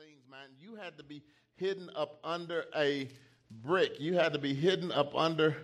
[0.00, 0.48] things, man.
[0.58, 1.22] You had to be
[1.56, 3.06] hidden up under a
[3.62, 4.00] brick.
[4.00, 5.56] You had to be hidden up under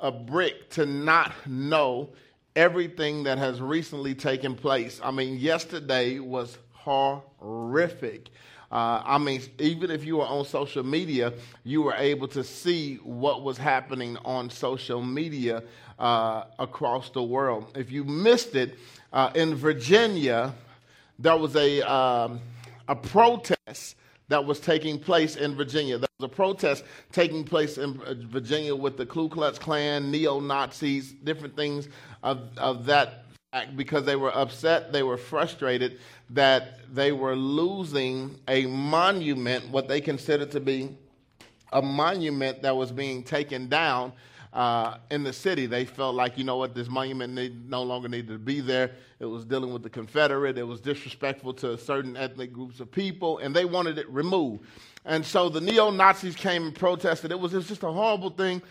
[0.00, 2.08] a brick to not know
[2.56, 4.98] everything that has recently taken place.
[5.04, 8.28] I mean, yesterday was horrific.
[8.70, 11.34] Uh, I mean, even if you were on social media,
[11.64, 15.64] you were able to see what was happening on social media
[15.98, 17.76] uh, across the world.
[17.76, 18.78] If you missed it,
[19.12, 20.54] uh, in Virginia,
[21.18, 22.40] there was a, um,
[22.88, 23.58] a protest
[24.32, 25.98] that was taking place in Virginia.
[25.98, 30.40] There was a protest taking place in uh, Virginia with the Ku Klux Klan, neo
[30.40, 31.90] Nazis, different things
[32.22, 36.00] of, of that fact because they were upset, they were frustrated
[36.30, 40.96] that they were losing a monument, what they considered to be
[41.74, 44.14] a monument that was being taken down
[44.52, 45.66] uh, in the city.
[45.66, 48.92] They felt like, you know what, this monument need, no longer needed to be there.
[49.20, 50.58] It was dealing with the Confederate.
[50.58, 54.64] It was disrespectful to certain ethnic groups of people, and they wanted it removed.
[55.04, 57.32] And so the neo Nazis came and protested.
[57.32, 58.62] It was, it was just a horrible thing.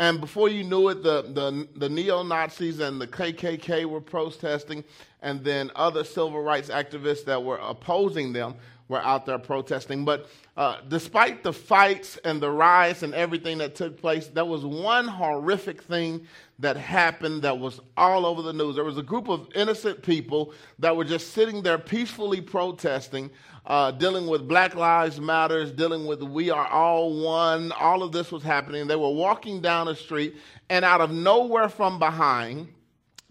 [0.00, 4.84] And before you knew it, the, the, the neo Nazis and the KKK were protesting,
[5.22, 8.54] and then other civil rights activists that were opposing them
[8.88, 10.04] were out there protesting.
[10.04, 14.64] But uh, despite the fights and the riots and everything that took place, there was
[14.64, 16.26] one horrific thing
[16.58, 18.74] that happened that was all over the news.
[18.74, 23.30] There was a group of innocent people that were just sitting there peacefully protesting,
[23.66, 27.70] uh, dealing with Black Lives Matters, dealing with We Are All One.
[27.72, 28.86] All of this was happening.
[28.86, 30.36] They were walking down the street,
[30.68, 32.68] and out of nowhere from behind,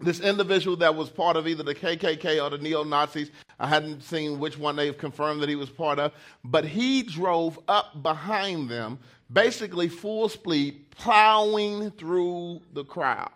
[0.00, 4.02] this individual that was part of either the KKK or the neo Nazis, I hadn't
[4.02, 6.12] seen which one they've confirmed that he was part of,
[6.44, 8.98] but he drove up behind them,
[9.32, 13.32] basically full speed, plowing through the crowd.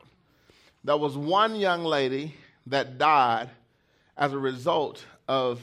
[0.85, 2.35] There was one young lady
[2.67, 3.51] that died
[4.17, 5.61] as a result of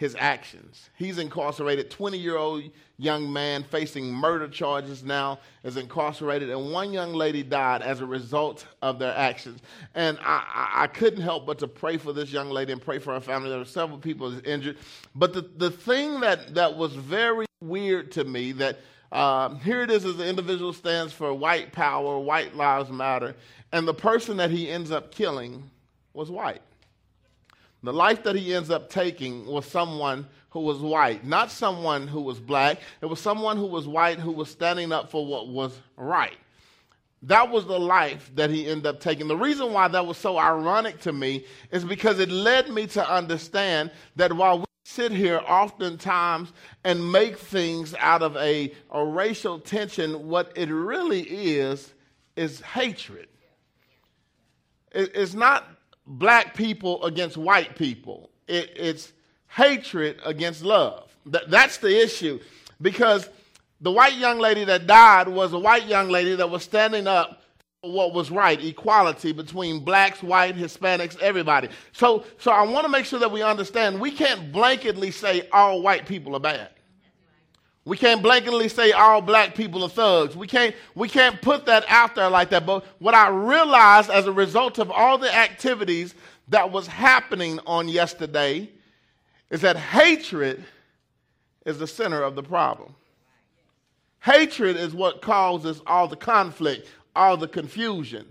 [0.00, 0.88] his actions.
[0.96, 2.62] He's incarcerated, 20 year old
[2.96, 8.06] young man facing murder charges now is incarcerated, and one young lady died as a
[8.06, 9.60] result of their actions.
[9.94, 13.12] And I, I, couldn't help but to pray for this young lady and pray for
[13.12, 13.50] her family.
[13.50, 14.78] There were several people injured.
[15.14, 18.78] But the, the thing that, that was very weird to me that
[19.12, 23.36] uh, here it is as the individual stands for white power, white lives matter,
[23.70, 25.62] and the person that he ends up killing
[26.14, 26.62] was white.
[27.82, 32.20] The life that he ends up taking was someone who was white, not someone who
[32.20, 32.78] was black.
[33.00, 36.36] It was someone who was white who was standing up for what was right.
[37.22, 39.28] That was the life that he ended up taking.
[39.28, 43.10] The reason why that was so ironic to me is because it led me to
[43.10, 46.52] understand that while we sit here oftentimes
[46.84, 51.92] and make things out of a, a racial tension, what it really is
[52.36, 53.28] is hatred.
[54.92, 55.66] It, it's not
[56.10, 58.30] black people against white people.
[58.48, 59.12] It, it's
[59.46, 61.14] hatred against love.
[61.30, 62.40] Th- that's the issue.
[62.82, 63.28] Because
[63.80, 67.42] the white young lady that died was a white young lady that was standing up
[67.80, 71.68] for what was right, equality between blacks, white, Hispanics, everybody.
[71.92, 75.80] So, so I want to make sure that we understand we can't blanketly say all
[75.80, 76.70] white people are bad.
[77.90, 80.36] We can't blanketly say all black people are thugs.
[80.36, 82.64] We can't, we can't put that out there like that.
[82.64, 86.14] But what I realized as a result of all the activities
[86.50, 88.70] that was happening on yesterday
[89.50, 90.64] is that hatred
[91.66, 92.94] is the center of the problem.
[94.20, 96.86] Hatred is what causes all the conflict,
[97.16, 98.24] all the confusion.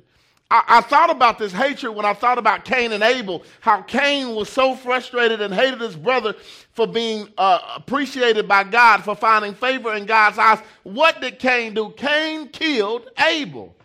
[0.52, 4.36] I, I, thought about this hatred when I thought about Cain and Abel, how Cain
[4.36, 6.34] was so frustrated and hated his brother
[6.74, 10.60] for being uh, appreciated by God, for finding favor in God's eyes.
[10.84, 11.92] What did Cain do?
[11.96, 13.76] Cain killed Abel.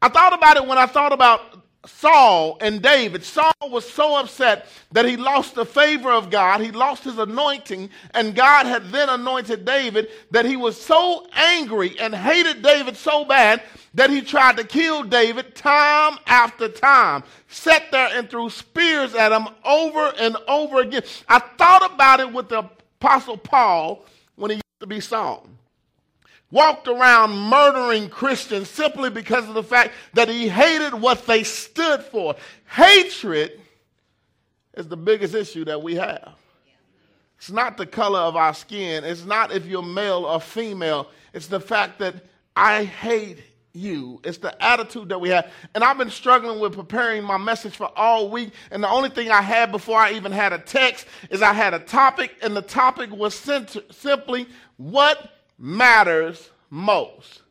[0.00, 1.40] I thought about it when I thought about
[1.88, 3.24] Saul and David.
[3.24, 7.90] Saul was so upset that he lost the favor of God, he lost his anointing,
[8.14, 13.24] and God had then anointed David that he was so angry and hated David so
[13.24, 13.62] bad
[13.94, 17.24] that he tried to kill David time after time.
[17.48, 21.02] Sat there and threw spears at him over and over again.
[21.28, 22.68] I thought about it with the
[23.00, 24.04] Apostle Paul
[24.36, 25.46] when he used to be Saul
[26.50, 32.02] walked around murdering Christians simply because of the fact that he hated what they stood
[32.02, 32.34] for.
[32.66, 33.60] Hatred
[34.74, 36.34] is the biggest issue that we have.
[37.36, 41.46] It's not the color of our skin, it's not if you're male or female, it's
[41.46, 42.14] the fact that
[42.56, 43.42] I hate
[43.72, 44.20] you.
[44.24, 45.50] It's the attitude that we have.
[45.74, 48.52] And I've been struggling with preparing my message for all week.
[48.72, 51.74] And the only thing I had before I even had a text is I had
[51.74, 57.42] a topic, and the topic was simply what matters most.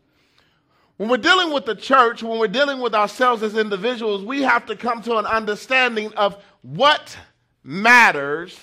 [0.98, 4.65] When we're dealing with the church, when we're dealing with ourselves as individuals, we have
[4.68, 7.15] to come to an understanding of what
[7.63, 8.59] matters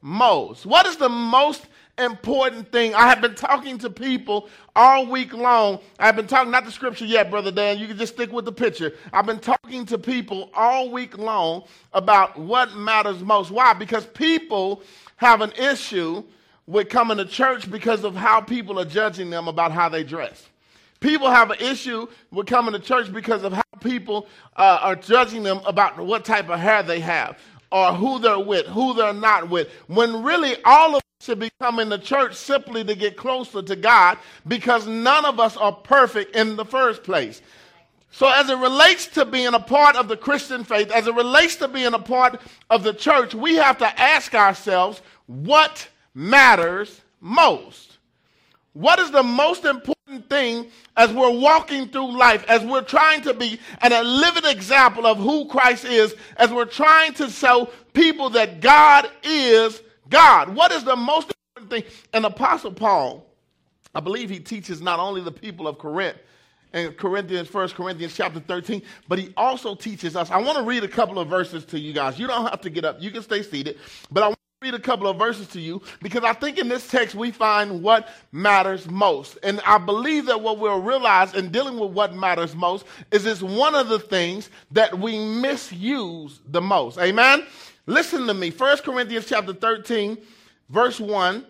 [0.00, 0.64] most.
[0.64, 1.66] What is the most
[1.98, 2.94] important thing.
[2.94, 5.80] I have been talking to people all week long.
[5.98, 7.78] I've been talking, not the scripture yet, Brother Dan.
[7.78, 8.94] You can just stick with the picture.
[9.12, 13.50] I've been talking to people all week long about what matters most.
[13.50, 13.72] Why?
[13.72, 14.82] Because people
[15.16, 16.22] have an issue
[16.66, 20.48] with coming to church because of how people are judging them about how they dress.
[21.00, 24.26] People have an issue with coming to church because of how people
[24.56, 27.38] uh, are judging them about what type of hair they have
[27.70, 29.68] or who they're with, who they're not with.
[29.88, 33.76] When really all of us should be coming to church simply to get closer to
[33.76, 37.42] God because none of us are perfect in the first place.
[38.10, 41.56] So, as it relates to being a part of the Christian faith, as it relates
[41.56, 42.40] to being a part
[42.70, 45.86] of the church, we have to ask ourselves what
[46.16, 47.98] matters most.
[48.72, 50.66] What is the most important thing
[50.96, 55.18] as we're walking through life, as we're trying to be an, a living example of
[55.18, 60.54] who Christ is, as we're trying to show people that God is God?
[60.54, 61.92] What is the most important thing?
[62.12, 63.26] And Apostle Paul,
[63.94, 66.16] I believe he teaches not only the people of Corinth,
[66.72, 70.30] in Corinthians, 1 Corinthians chapter 13, but he also teaches us.
[70.30, 72.18] I want to read a couple of verses to you guys.
[72.18, 73.78] You don't have to get up, you can stay seated,
[74.10, 77.14] but I read a couple of verses to you because I think in this text
[77.14, 79.36] we find what matters most.
[79.42, 83.42] And I believe that what we'll realize in dealing with what matters most is it's
[83.42, 86.96] one of the things that we misuse the most.
[86.96, 87.44] Amen?
[87.84, 88.48] Listen to me.
[88.48, 90.16] 1 Corinthians chapter 13,
[90.70, 91.44] verse 1.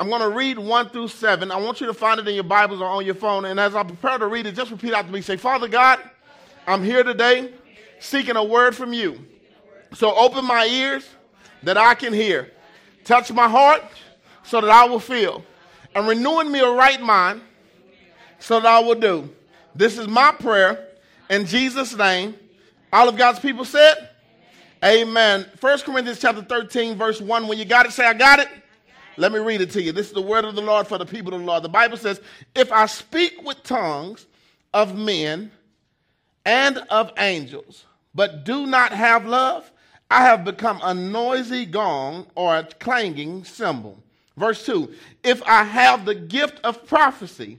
[0.00, 1.52] I'm going to read 1 through 7.
[1.52, 3.44] I want you to find it in your Bibles or on your phone.
[3.44, 5.20] And as I prepare to read it, just repeat after me.
[5.20, 6.00] Say, Father God,
[6.66, 7.52] I'm here today
[8.00, 9.24] seeking a word from you.
[9.94, 11.08] So open my ears
[11.66, 12.50] that I can hear.
[13.04, 13.82] Touch my heart
[14.44, 15.44] so that I will feel.
[15.94, 17.40] And renewing me a right mind
[18.38, 19.28] so that I will do.
[19.74, 20.86] This is my prayer
[21.28, 22.36] in Jesus' name.
[22.92, 24.10] All of God's people said,
[24.84, 25.46] Amen.
[25.58, 27.48] 1 Corinthians chapter 13, verse 1.
[27.48, 28.48] When you got it, say, I got it.
[29.16, 29.90] Let me read it to you.
[29.90, 31.64] This is the word of the Lord for the people of the Lord.
[31.64, 32.20] The Bible says,
[32.54, 34.26] If I speak with tongues
[34.72, 35.50] of men
[36.44, 39.70] and of angels, but do not have love,
[40.10, 43.98] I have become a noisy gong or a clanging cymbal.
[44.36, 44.92] Verse 2
[45.22, 47.58] If I have the gift of prophecy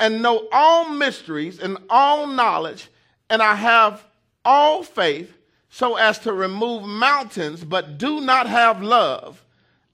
[0.00, 2.88] and know all mysteries and all knowledge,
[3.30, 4.04] and I have
[4.44, 5.36] all faith
[5.68, 9.44] so as to remove mountains, but do not have love,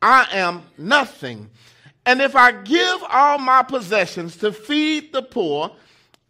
[0.00, 1.50] I am nothing.
[2.04, 5.72] And if I give all my possessions to feed the poor,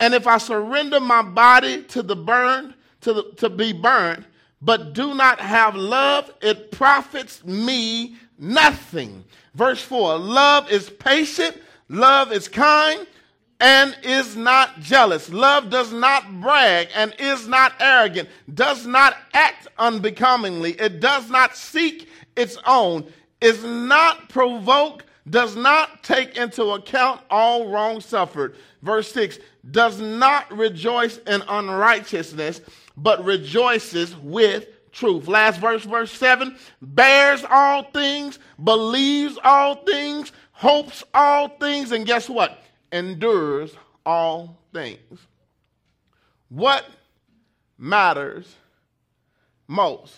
[0.01, 4.25] and if I surrender my body to the burned, to, the, to be burned,
[4.63, 9.25] but do not have love, it profits me nothing.
[9.55, 13.07] Verse 4 Love is patient, love is kind,
[13.61, 15.31] and is not jealous.
[15.31, 21.57] Love does not brag and is not arrogant, does not act unbecomingly, it does not
[21.57, 23.05] seek its own,
[23.41, 28.57] is not provoked, does not take into account all wrong suffered.
[28.83, 29.39] Verse 6
[29.71, 32.61] does not rejoice in unrighteousness
[32.97, 35.27] but rejoices with truth.
[35.27, 42.29] Last verse, verse 7 bears all things, believes all things, hopes all things, and guess
[42.29, 42.63] what?
[42.93, 43.75] Endures
[44.05, 45.19] all things.
[46.49, 46.85] What
[47.79, 48.55] matters
[49.67, 50.15] most?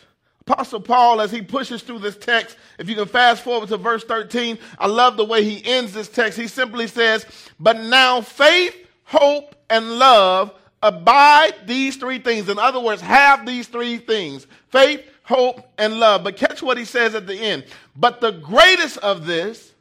[0.46, 4.04] Apostle Paul, as he pushes through this text, if you can fast forward to verse
[4.04, 6.38] 13, I love the way he ends this text.
[6.38, 7.24] He simply says,
[7.58, 10.52] But now faith, hope, and love
[10.84, 12.48] abide these three things.
[12.48, 16.22] In other words, have these three things faith, hope, and love.
[16.22, 17.64] But catch what he says at the end.
[17.96, 19.72] But the greatest of this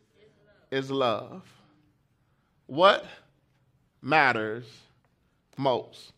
[0.72, 1.44] is love.
[2.68, 3.06] What
[4.02, 4.66] matters
[5.58, 6.14] most?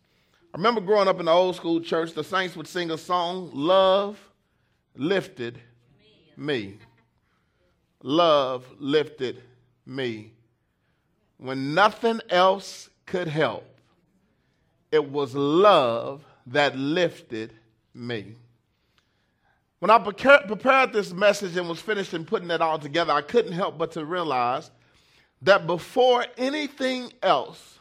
[0.54, 3.50] I remember growing up in the old school church, the saints would sing a song,
[3.54, 4.18] Love
[4.96, 5.60] Lifted
[6.38, 6.78] Me.
[8.04, 9.42] Love lifted
[9.86, 10.32] me.
[11.38, 13.75] When nothing else could help
[14.96, 17.54] it was love that lifted
[17.94, 18.36] me.
[19.80, 23.52] When I prepared this message and was finished and putting it all together, I couldn't
[23.52, 24.72] help but to realize
[25.44, 27.80] that before anything else,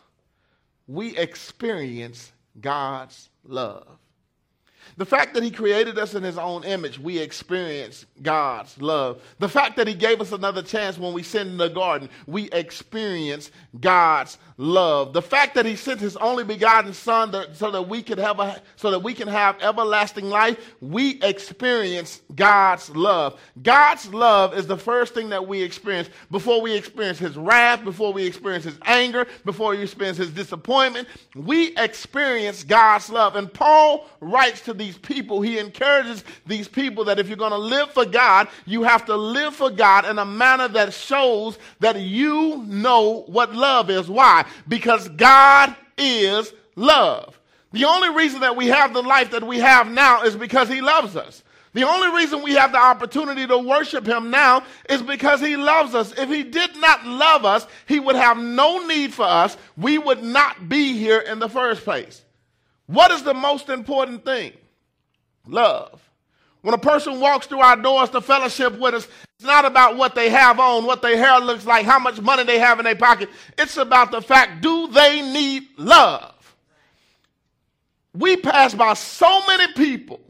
[0.86, 3.86] we experience God's love.
[4.96, 9.22] The fact that he created us in his own image, we experience God's love.
[9.38, 12.50] The fact that he gave us another chance when we sinned in the garden, we
[12.50, 13.50] experience
[13.80, 15.12] God's love.
[15.12, 18.38] The fact that he sent his only begotten son that, so that we could have
[18.38, 23.40] a, so that we can have everlasting life, we experience God's love.
[23.62, 28.12] God's love is the first thing that we experience before we experience his wrath, before
[28.12, 31.08] we experience his anger, before we experience his disappointment.
[31.34, 33.36] We experience God's love.
[33.36, 37.58] And Paul writes to these people, he encourages these people that if you're going to
[37.58, 42.00] live for God, you have to live for God in a manner that shows that
[42.00, 44.08] you know what love is.
[44.08, 44.44] Why?
[44.68, 47.38] Because God is love.
[47.72, 50.80] The only reason that we have the life that we have now is because he
[50.80, 51.42] loves us.
[51.74, 55.92] The only reason we have the opportunity to worship him now is because he loves
[55.92, 56.16] us.
[56.16, 59.56] If he did not love us, he would have no need for us.
[59.76, 62.22] We would not be here in the first place.
[62.86, 64.52] What is the most important thing?
[65.46, 66.00] Love.
[66.62, 69.08] When a person walks through our doors to fellowship with us,
[69.38, 72.44] it's not about what they have on, what their hair looks like, how much money
[72.44, 73.28] they have in their pocket.
[73.58, 76.32] It's about the fact do they need love?
[78.14, 80.20] We pass by so many people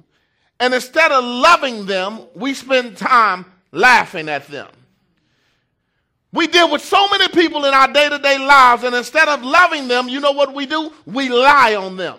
[0.61, 4.69] and instead of loving them, we spend time laughing at them.
[6.33, 9.43] We deal with so many people in our day to day lives, and instead of
[9.43, 10.93] loving them, you know what we do?
[11.07, 12.19] We lie on them.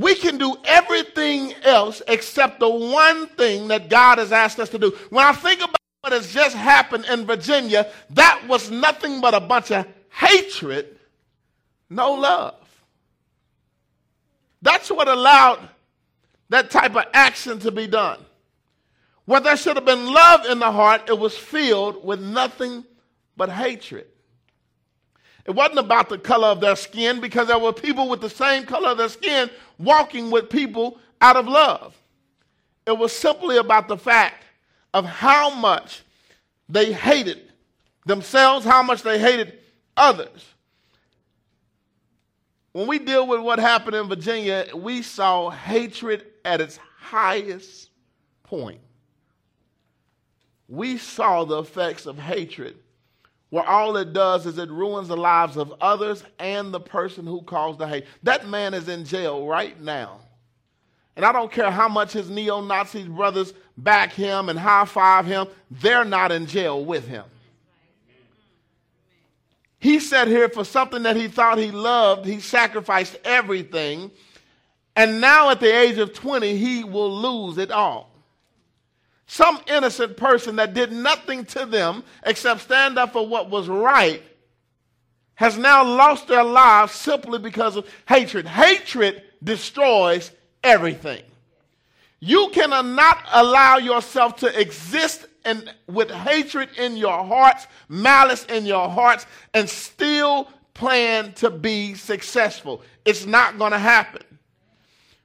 [0.00, 4.78] We can do everything else except the one thing that God has asked us to
[4.78, 4.96] do.
[5.10, 9.40] When I think about what has just happened in Virginia, that was nothing but a
[9.40, 10.98] bunch of hatred,
[11.90, 12.54] no love.
[14.62, 15.68] That's what allowed
[16.48, 18.20] that type of action to be done.
[19.26, 22.86] Where there should have been love in the heart, it was filled with nothing
[23.36, 24.06] but hatred.
[25.44, 28.64] It wasn't about the color of their skin because there were people with the same
[28.64, 31.96] color of their skin walking with people out of love.
[32.86, 34.44] It was simply about the fact
[34.92, 36.02] of how much
[36.68, 37.52] they hated
[38.06, 39.58] themselves, how much they hated
[39.96, 40.46] others.
[42.72, 47.90] When we deal with what happened in Virginia, we saw hatred at its highest
[48.44, 48.80] point.
[50.68, 52.76] We saw the effects of hatred,
[53.50, 57.42] where all it does is it ruins the lives of others and the person who
[57.42, 58.06] caused the hate.
[58.22, 60.20] That man is in jail right now.
[61.16, 65.26] And I don't care how much his neo Nazi brothers back him and high five
[65.26, 67.24] him, they're not in jail with him.
[69.80, 72.26] He sat here for something that he thought he loved.
[72.26, 74.10] He sacrificed everything.
[74.94, 78.09] And now, at the age of 20, he will lose it all.
[79.30, 84.24] Some innocent person that did nothing to them except stand up for what was right
[85.36, 88.44] has now lost their lives simply because of hatred.
[88.44, 90.32] Hatred destroys
[90.64, 91.22] everything.
[92.18, 95.26] You cannot allow yourself to exist
[95.86, 102.82] with hatred in your hearts, malice in your hearts, and still plan to be successful.
[103.04, 104.22] It's not going to happen.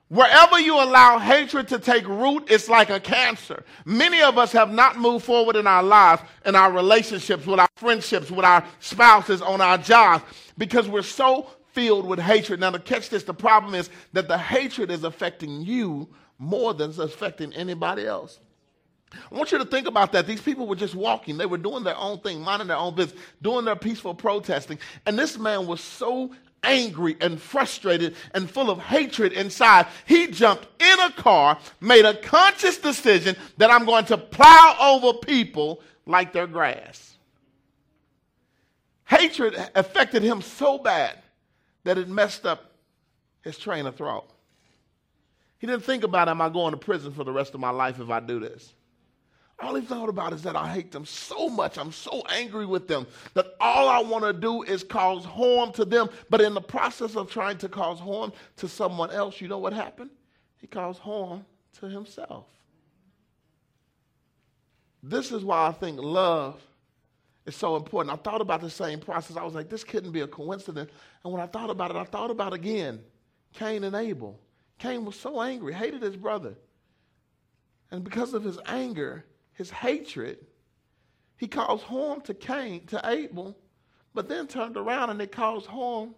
[0.07, 3.63] Wherever you allow hatred to take root, it's like a cancer.
[3.85, 7.69] Many of us have not moved forward in our lives, in our relationships, with our
[7.75, 10.23] friendships, with our spouses, on our jobs,
[10.59, 12.59] because we're so filled with hatred.
[12.59, 16.07] Now, to catch this, the problem is that the hatred is affecting you
[16.37, 18.39] more than it's affecting anybody else.
[19.31, 20.27] I want you to think about that.
[20.27, 21.37] These people were just walking.
[21.37, 24.77] They were doing their own thing, minding their own business, doing their peaceful protesting.
[25.05, 26.31] And this man was so
[26.65, 29.87] angry and frustrated and full of hatred inside.
[30.05, 35.17] He jumped in a car, made a conscious decision that I'm going to plow over
[35.17, 37.17] people like their grass.
[39.05, 41.19] Hatred affected him so bad
[41.83, 42.71] that it messed up
[43.43, 44.29] his train of thought.
[45.59, 47.99] He didn't think about, am I going to prison for the rest of my life
[47.99, 48.73] if I do this?
[49.59, 51.77] All he thought about is that I hate them so much.
[51.77, 55.85] I'm so angry with them that all I want to do is cause harm to
[55.85, 56.09] them.
[56.29, 59.71] But in the process of trying to cause harm to someone else, you know what
[59.71, 60.09] happened?
[60.57, 61.45] He caused harm
[61.79, 62.45] to himself.
[65.01, 66.61] This is why I think love
[67.45, 68.11] is so important.
[68.11, 69.37] I thought about the same process.
[69.37, 70.91] I was like, this couldn't be a coincidence.
[71.23, 72.99] And when I thought about it, I thought about again
[73.53, 74.39] Cain and Abel.
[74.79, 76.55] Cain was so angry, hated his brother.
[77.91, 79.23] And because of his anger,
[79.55, 80.45] his hatred,
[81.37, 83.57] he caused harm to Cain, to Abel,
[84.13, 86.13] but then turned around and it caused harm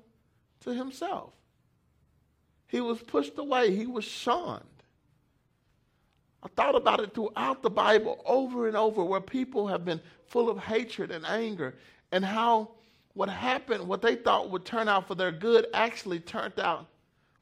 [0.61, 1.33] to himself.
[2.67, 4.63] He was pushed away, he was shunned.
[6.43, 10.49] I thought about it throughout the Bible over and over where people have been full
[10.49, 11.75] of hatred and anger,
[12.11, 12.71] and how
[13.13, 16.85] what happened, what they thought would turn out for their good, actually turned out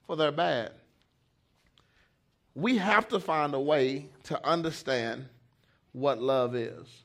[0.06, 0.72] for their bad.
[2.54, 5.28] We have to find a way to understand
[5.96, 7.04] what love is.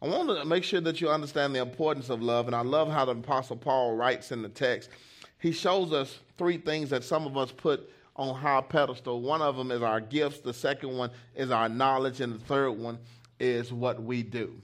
[0.00, 2.88] I want to make sure that you understand the importance of love, and I love
[2.90, 4.90] how the Apostle Paul writes in the text.
[5.38, 9.20] He shows us three things that some of us put on high pedestal.
[9.20, 12.72] One of them is our gifts, the second one is our knowledge, and the third
[12.72, 12.98] one
[13.40, 14.54] is what we do.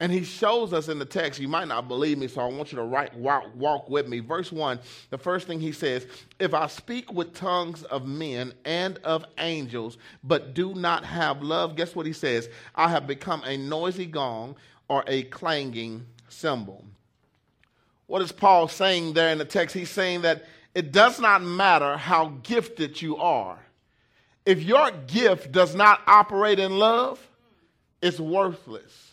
[0.00, 2.72] And he shows us in the text, you might not believe me, so I want
[2.72, 4.20] you to walk, walk with me.
[4.20, 4.80] Verse 1,
[5.10, 6.06] the first thing he says,
[6.38, 11.76] If I speak with tongues of men and of angels, but do not have love,
[11.76, 12.48] guess what he says?
[12.74, 14.56] I have become a noisy gong
[14.88, 16.82] or a clanging cymbal.
[18.06, 19.76] What is Paul saying there in the text?
[19.76, 23.58] He's saying that it does not matter how gifted you are.
[24.46, 27.24] If your gift does not operate in love,
[28.00, 29.09] it's worthless.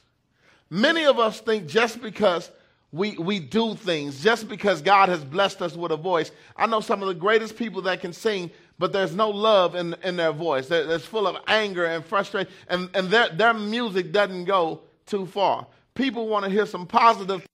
[0.70, 2.52] Many of us think just because
[2.92, 6.32] we, we do things, just because God has blessed us with a voice.
[6.56, 9.96] I know some of the greatest people that can sing, but there's no love in,
[10.04, 10.70] in their voice.
[10.72, 15.68] It's full of anger and frustration, and, and their, their music doesn't go too far.
[15.96, 17.46] People want to hear some positive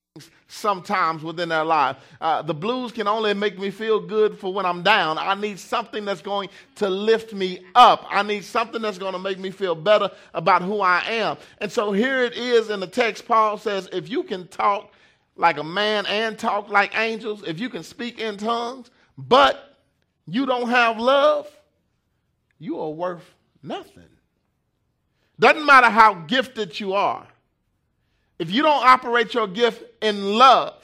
[0.47, 1.97] sometimes within their life.
[2.21, 5.17] Uh, the blues can only make me feel good for when I'm down.
[5.17, 8.05] I need something that's going to lift me up.
[8.09, 11.37] I need something that's going to make me feel better about who I am.
[11.59, 13.27] And so here it is in the text.
[13.27, 14.93] Paul says, if you can talk
[15.35, 19.77] like a man and talk like angels, if you can speak in tongues, but
[20.27, 21.49] you don't have love,
[22.59, 24.03] you are worth nothing.
[25.39, 27.27] Doesn't matter how gifted you are.
[28.39, 30.83] If you don't operate your gift in love,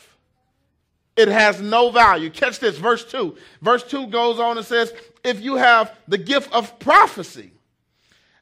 [1.15, 2.29] it has no value.
[2.29, 3.35] Catch this, verse 2.
[3.61, 7.51] Verse 2 goes on and says, If you have the gift of prophecy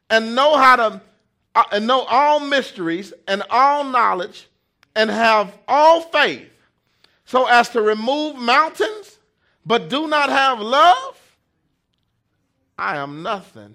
[0.09, 1.01] and know how to
[1.55, 4.47] uh, and know all mysteries and all knowledge
[4.95, 6.47] and have all faith
[7.25, 9.17] so as to remove mountains,
[9.65, 11.37] but do not have love,
[12.77, 13.73] I am nothing.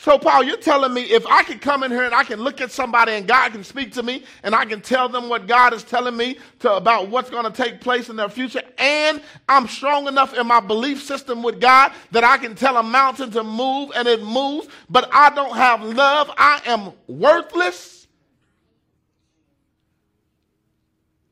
[0.00, 2.60] So, Paul, you're telling me if I can come in here and I can look
[2.60, 5.74] at somebody and God can speak to me and I can tell them what God
[5.74, 9.66] is telling me to, about what's going to take place in their future, and I'm
[9.66, 13.42] strong enough in my belief system with God that I can tell a mountain to
[13.42, 18.06] move and it moves, but I don't have love, I am worthless.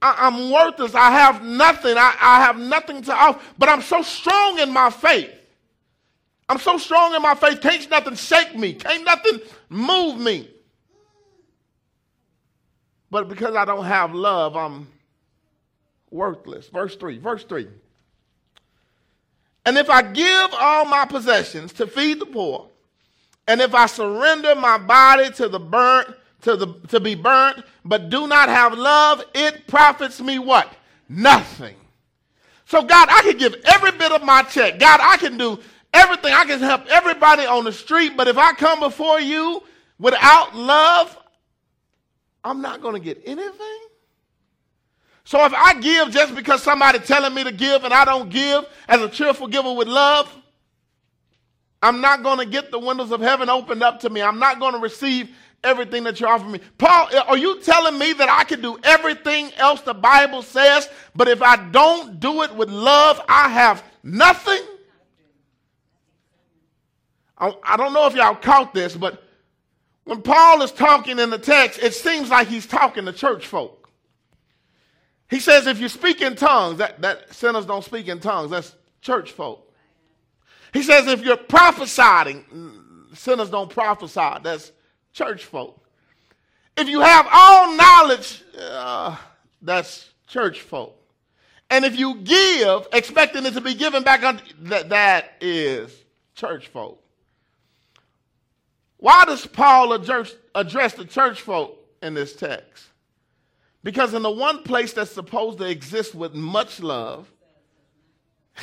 [0.02, 0.94] I, am worthless.
[0.94, 1.96] I have nothing.
[1.96, 5.30] I, I have nothing to offer, but I'm so strong in my faith
[6.48, 10.48] I'm so strong in my faith, can't nothing shake me, can't nothing move me.
[13.10, 14.88] But because I don't have love, I'm
[16.10, 16.68] worthless.
[16.68, 17.66] Verse 3, verse 3.
[19.64, 22.68] And if I give all my possessions to feed the poor,
[23.48, 26.08] and if I surrender my body to the burnt,
[26.42, 30.72] to the to be burnt, but do not have love, it profits me what?
[31.08, 31.74] Nothing.
[32.64, 34.78] So God, I can give every bit of my check.
[34.78, 35.60] God, I can do
[35.96, 36.32] everything.
[36.32, 39.62] I can help everybody on the street, but if I come before you
[39.98, 41.18] without love,
[42.44, 43.80] I'm not going to get anything.
[45.24, 48.64] So if I give just because somebody telling me to give and I don't give
[48.86, 50.32] as a cheerful giver with love,
[51.82, 54.22] I'm not going to get the windows of heaven opened up to me.
[54.22, 55.30] I'm not going to receive
[55.64, 56.60] everything that you offer me.
[56.78, 61.26] Paul, are you telling me that I can do everything else the Bible says, but
[61.26, 64.62] if I don't do it with love, I have nothing?
[67.38, 69.22] I, don't know if y'all caught this, but
[70.04, 73.90] when Paul is talking in the text, it seems like he's talking to church folk.
[75.28, 78.74] He says, if you speak in tongues, that, that sinners don't speak in tongues, that's
[79.00, 79.72] church folk.
[80.72, 82.44] He says, if you're prophesying,
[83.12, 84.72] sinners don't prophesy, that's
[85.12, 85.82] church folk.
[86.76, 89.16] If you have all knowledge, uh,
[89.62, 90.94] that's church folk.
[91.70, 94.20] And if you give, expecting it to be given back,
[94.60, 95.92] that, that is
[96.34, 97.02] church folk.
[98.98, 102.84] Why does Paul address, the church folk in this text?
[103.82, 107.30] Because in the one place that's supposed to exist with much love,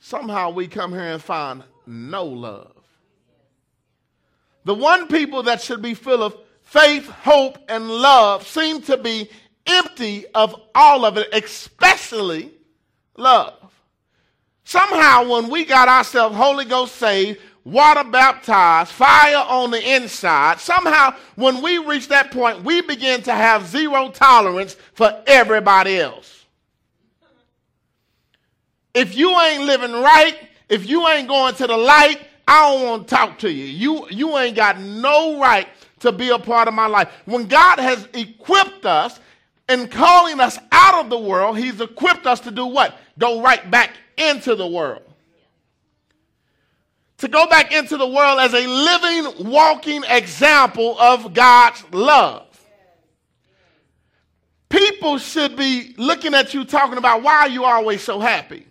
[0.00, 2.72] somehow we come here and find no love.
[4.64, 9.30] The one people that should be full of faith, hope, and love seem to be
[9.66, 12.52] empty of all of it, especially
[13.16, 13.54] love.
[14.64, 20.60] Somehow, when we got ourselves Holy Ghost saved, water baptized, fire on the inside.
[20.60, 26.46] Somehow, when we reach that point, we begin to have zero tolerance for everybody else.
[28.94, 30.36] If you ain't living right,
[30.68, 33.64] if you ain't going to the light, I don't want to talk to you.
[33.64, 35.68] You, you ain't got no right
[36.00, 37.10] to be a part of my life.
[37.26, 39.20] When God has equipped us
[39.68, 42.96] and calling us out of the world, He's equipped us to do what?
[43.18, 45.07] Go right back into the world
[47.18, 52.44] to go back into the world as a living, walking example of God's love.
[54.68, 58.66] People should be looking at you talking about why are you always so happy?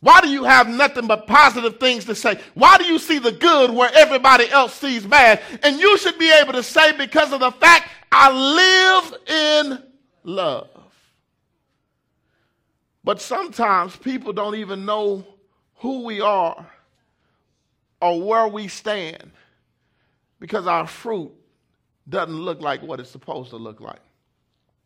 [0.00, 2.38] Why do you have nothing but positive things to say?
[2.54, 5.40] Why do you see the good where everybody else sees bad?
[5.62, 8.30] And you should be able to say, because of the fact I
[9.00, 9.82] live in
[10.22, 10.68] love.
[13.02, 15.26] But sometimes people don't even know
[15.76, 16.66] who we are
[18.04, 19.30] or where we stand
[20.38, 21.32] because our fruit
[22.06, 24.00] doesn't look like what it's supposed to look like.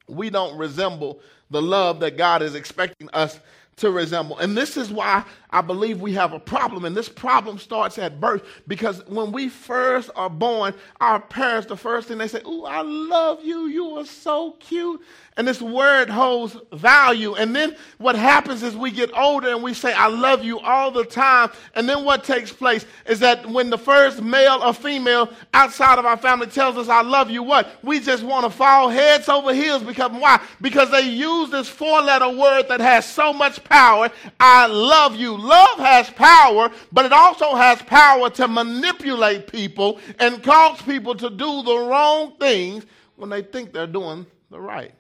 [0.07, 1.19] We don't resemble
[1.51, 3.41] the love that God is expecting us
[3.79, 4.39] to resemble.
[4.39, 6.85] And this is why I believe we have a problem.
[6.85, 11.77] And this problem starts at birth because when we first are born, our parents, the
[11.77, 13.67] first thing they say, Oh, I love you.
[13.67, 15.01] You are so cute.
[15.39, 17.37] And this word holds value.
[17.37, 20.91] And then what happens is we get older and we say, I love you all
[20.91, 21.51] the time.
[21.77, 26.05] And then what takes place is that when the first male or female outside of
[26.05, 27.73] our family tells us, I love you, what?
[27.85, 30.43] We just want to fall heads over heels because why?
[30.61, 34.11] Because they use this four letter word that has so much power.
[34.41, 35.38] I love you.
[35.39, 41.31] Love has power, but it also has power to manipulate people and cause people to
[41.31, 42.85] do the wrong things
[43.17, 44.95] when they think they're doing the right.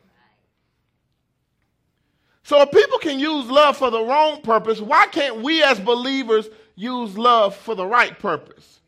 [2.42, 6.48] So if people can use love for the wrong purpose, why can't we as believers
[6.76, 8.78] use love for the right purpose?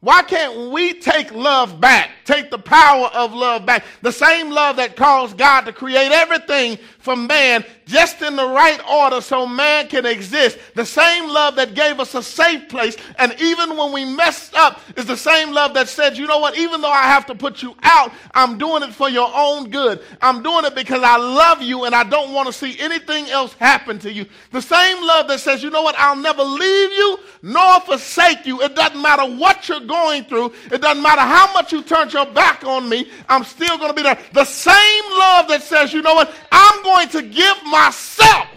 [0.00, 2.10] Why can't we take love back?
[2.24, 3.84] Take the power of love back.
[4.00, 8.80] The same love that caused God to create everything for man just in the right
[8.88, 10.58] order so man can exist.
[10.74, 12.96] The same love that gave us a safe place.
[13.18, 16.56] And even when we messed up is the same love that said, you know what,
[16.56, 20.02] even though I have to put you out, I'm doing it for your own good.
[20.22, 23.52] I'm doing it because I love you and I don't want to see anything else
[23.54, 24.26] happen to you.
[24.52, 28.62] The same love that says, you know what, I'll never leave you nor forsake you.
[28.62, 30.52] It doesn't matter what you're going through.
[30.70, 33.10] It doesn't matter how much you turned your back on me.
[33.28, 34.18] I'm still going to be there.
[34.32, 36.32] The same love that says, you know what?
[36.52, 38.48] I'm going to give myself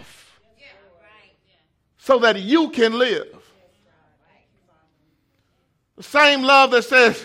[1.96, 3.28] so that you can live.
[5.96, 7.24] The same love that says,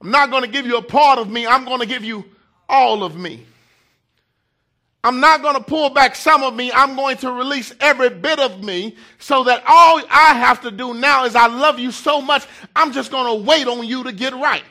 [0.00, 2.24] I'm not going to give you a part of me, I'm going to give you
[2.68, 3.46] all of me.
[5.02, 6.70] I'm not going to pull back some of me.
[6.72, 10.92] I'm going to release every bit of me so that all I have to do
[10.92, 14.12] now is I love you so much, I'm just going to wait on you to
[14.12, 14.64] get right.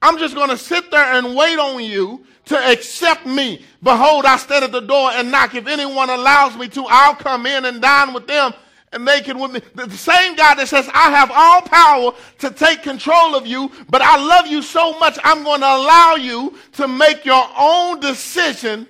[0.00, 3.64] I'm just going to sit there and wait on you to accept me.
[3.80, 5.54] Behold, I stand at the door and knock.
[5.54, 8.52] If anyone allows me to, I'll come in and dine with them
[8.90, 9.60] and they can with me.
[9.72, 14.02] The same God that says, I have all power to take control of you, but
[14.02, 18.88] I love you so much, I'm going to allow you to make your own decision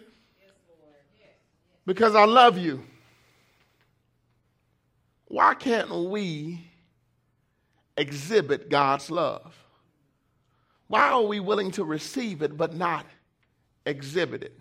[1.85, 2.83] because I love you.
[5.27, 6.65] Why can't we
[7.95, 9.55] exhibit God's love?
[10.89, 13.05] Why are we willing to receive it but not
[13.87, 14.59] exhibit it?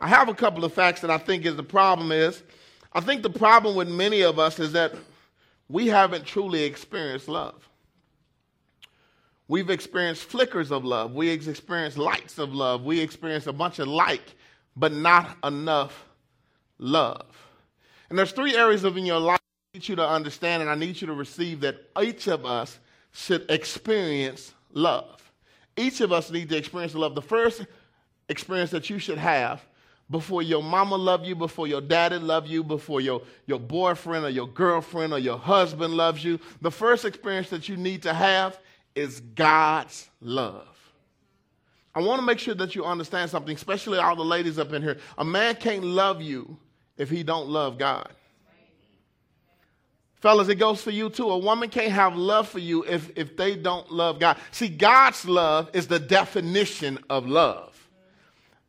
[0.00, 2.42] I have a couple of facts that I think is the problem is
[2.92, 4.94] I think the problem with many of us is that
[5.68, 7.68] we haven't truly experienced love.
[9.48, 11.14] We've experienced flickers of love.
[11.14, 12.84] We experienced lights of love.
[12.84, 14.34] We experienced a bunch of like,
[14.76, 16.06] but not enough
[16.78, 17.26] love.
[18.10, 19.40] And there's three areas of in your life
[19.74, 22.78] I need you to understand and I need you to receive that each of us
[23.12, 25.32] should experience love.
[25.76, 27.14] Each of us need to experience love.
[27.14, 27.64] The first
[28.32, 29.62] experience that you should have
[30.10, 34.30] before your mama love you, before your daddy love you, before your, your boyfriend or
[34.30, 38.58] your girlfriend or your husband loves you, the first experience that you need to have
[38.94, 40.68] is God's love.
[41.94, 44.82] I want to make sure that you understand something, especially all the ladies up in
[44.82, 44.98] here.
[45.18, 46.58] A man can't love you
[46.96, 48.10] if he don't love God.
[50.16, 51.28] Fellas, it goes for you too.
[51.28, 54.36] A woman can't have love for you if, if they don't love God.
[54.52, 57.71] See, God's love is the definition of love.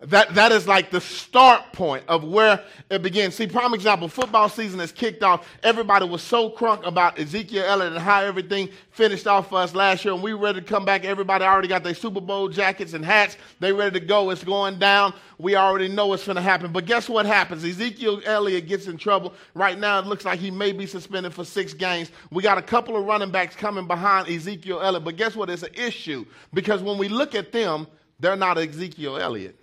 [0.08, 3.36] That, that is like the start point of where it begins.
[3.36, 5.48] See, prime example, football season is kicked off.
[5.64, 10.04] Everybody was so crunk about Ezekiel Elliott and how everything finished off for us last
[10.04, 11.06] year, and we were ready to come back.
[11.06, 13.38] Everybody already got their Super Bowl jackets and hats.
[13.62, 14.30] They ready to go.
[14.32, 15.14] It's going down.
[15.38, 16.74] We already know what's going to happen.
[16.74, 17.64] But guess what happens?
[17.64, 19.34] Ezekiel Elliott gets in trouble.
[19.54, 22.12] Right now, it looks like he may be suspended for six games.
[22.30, 25.06] We got a couple of running backs coming behind Ezekiel Elliott.
[25.06, 25.50] But guess what?
[25.50, 27.88] It's an issue because when we look at them,
[28.20, 29.58] they're not Ezekiel Elliott.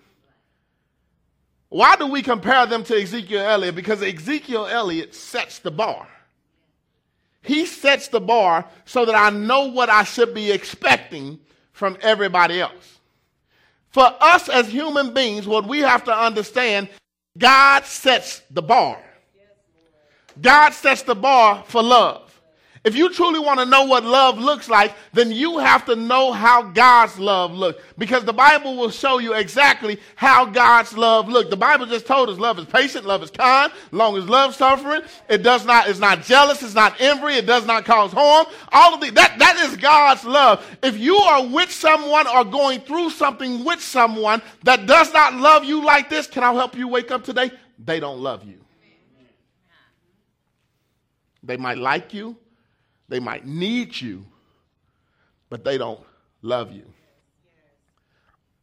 [1.70, 3.76] Why do we compare them to Ezekiel Elliott?
[3.76, 6.06] Because Ezekiel Elliott sets the bar.
[7.42, 11.38] He sets the bar so that I know what I should be expecting
[11.72, 12.98] from everybody else.
[13.88, 16.88] For us as human beings, what we have to understand,
[17.38, 18.98] God sets the bar.
[20.40, 22.29] God sets the bar for love.
[22.82, 26.32] If you truly want to know what love looks like, then you have to know
[26.32, 27.82] how God's love looks.
[27.98, 31.50] Because the Bible will show you exactly how God's love looks.
[31.50, 35.02] The Bible just told us love is patient, love is kind, long as love suffering.
[35.28, 38.46] It does not, it's not jealous, it's not envy, it does not cause harm.
[38.72, 40.66] All of the that, that is God's love.
[40.82, 45.64] If you are with someone or going through something with someone that does not love
[45.64, 47.50] you like this, can I help you wake up today?
[47.78, 48.58] They don't love you.
[51.42, 52.36] They might like you,
[53.10, 54.24] they might need you,
[55.50, 56.00] but they don't
[56.42, 56.84] love you.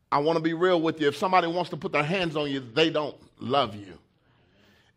[0.09, 1.09] I want to be real with you.
[1.09, 3.99] If somebody wants to put their hands on you, they don't love you.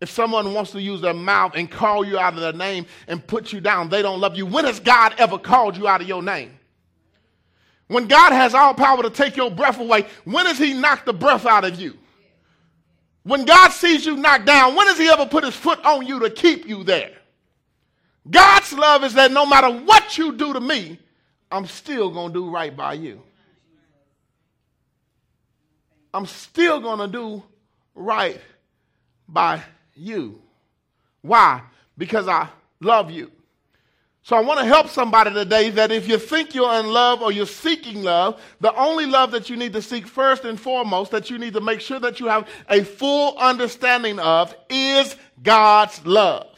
[0.00, 3.26] If someone wants to use their mouth and call you out of their name and
[3.26, 4.46] put you down, they don't love you.
[4.46, 6.52] When has God ever called you out of your name?
[7.88, 11.12] When God has all power to take your breath away, when has He knocked the
[11.12, 11.98] breath out of you?
[13.24, 16.20] When God sees you knocked down, when has He ever put His foot on you
[16.20, 17.10] to keep you there?
[18.30, 20.98] God's love is that no matter what you do to me,
[21.50, 23.22] I'm still going to do right by you.
[26.12, 27.42] I'm still going to do
[27.94, 28.40] right
[29.28, 29.62] by
[29.94, 30.40] you.
[31.22, 31.62] Why?
[31.96, 32.48] Because I
[32.80, 33.30] love you.
[34.22, 37.32] So I want to help somebody today that if you think you're in love or
[37.32, 41.30] you're seeking love, the only love that you need to seek first and foremost, that
[41.30, 46.49] you need to make sure that you have a full understanding of, is God's love.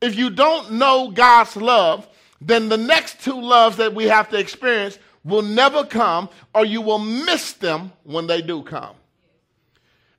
[0.00, 2.08] If you don't know God's love,
[2.40, 6.80] then the next two loves that we have to experience will never come, or you
[6.80, 8.94] will miss them when they do come.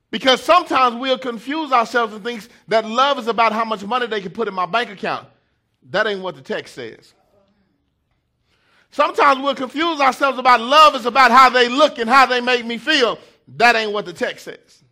[0.10, 4.22] Because sometimes we'll confuse ourselves and think that love is about how much money they
[4.22, 5.28] can put in my bank account.
[5.90, 7.14] That ain't what the text says.
[8.90, 12.66] Sometimes we'll confuse ourselves about love is about how they look and how they make
[12.66, 13.20] me feel.
[13.56, 14.84] That ain't what the text says.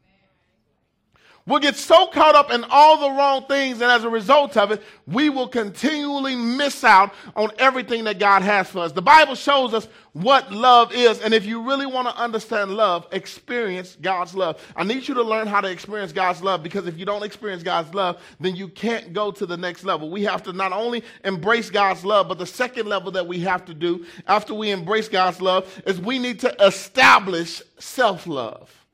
[1.47, 4.71] We'll get so caught up in all the wrong things, and as a result of
[4.71, 8.91] it, we will continually miss out on everything that God has for us.
[8.91, 13.05] The Bible shows us what love is, and if you really want to understand love,
[13.11, 14.59] experience God's love.
[14.75, 17.61] I need you to learn how to experience God's love because if you don't experience
[17.61, 20.09] God's love, then you can't go to the next level.
[20.09, 23.65] We have to not only embrace God's love, but the second level that we have
[23.65, 28.84] to do after we embrace God's love is we need to establish self love.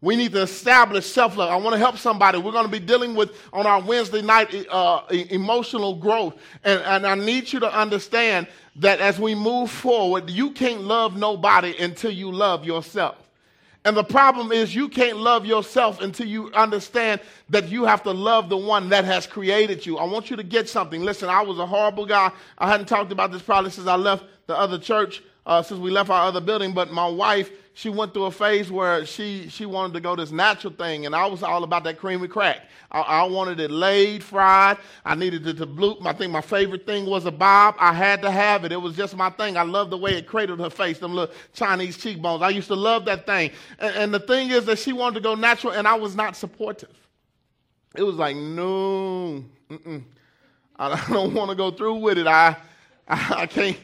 [0.00, 1.50] We need to establish self love.
[1.50, 2.38] I want to help somebody.
[2.38, 6.36] We're going to be dealing with on our Wednesday night uh, emotional growth.
[6.62, 11.16] And, and I need you to understand that as we move forward, you can't love
[11.16, 13.16] nobody until you love yourself.
[13.84, 18.12] And the problem is, you can't love yourself until you understand that you have to
[18.12, 19.98] love the one that has created you.
[19.98, 21.02] I want you to get something.
[21.02, 22.30] Listen, I was a horrible guy.
[22.58, 25.90] I hadn't talked about this probably since I left the other church, uh, since we
[25.90, 29.64] left our other building, but my wife she went through a phase where she she
[29.64, 32.62] wanted to go this natural thing, and I was all about that creamy crack.
[32.90, 34.78] I, I wanted it laid, fried.
[35.04, 36.04] I needed it to bloop.
[36.04, 37.76] I think my favorite thing was a bob.
[37.78, 38.72] I had to have it.
[38.72, 39.56] It was just my thing.
[39.56, 42.42] I loved the way it cradled her face, them little Chinese cheekbones.
[42.42, 43.52] I used to love that thing.
[43.78, 46.34] And, and the thing is that she wanted to go natural, and I was not
[46.34, 46.98] supportive.
[47.94, 50.02] It was like, no, mm-mm.
[50.76, 52.26] I don't want to go through with it.
[52.26, 52.56] I,
[53.06, 53.78] I, I can't.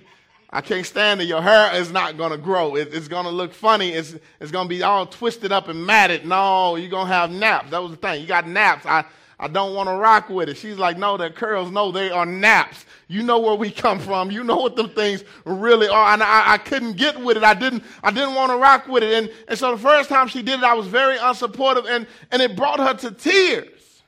[0.54, 1.24] I can't stand it.
[1.24, 2.76] Your hair is not going to grow.
[2.76, 3.90] It, it's going to look funny.
[3.90, 6.24] It's, it's going to be all twisted up and matted.
[6.24, 7.72] No, you're going to have naps.
[7.72, 8.20] That was the thing.
[8.20, 8.86] You got naps.
[8.86, 9.04] I,
[9.36, 10.56] I don't want to rock with it.
[10.56, 11.72] She's like, no, they're curls.
[11.72, 12.86] No, they are naps.
[13.08, 14.30] You know where we come from.
[14.30, 16.12] You know what them things really are.
[16.12, 17.42] And I, I couldn't get with it.
[17.42, 19.12] I didn't, I didn't want to rock with it.
[19.12, 22.40] And, and so the first time she did it, I was very unsupportive and, and
[22.40, 24.02] it brought her to tears.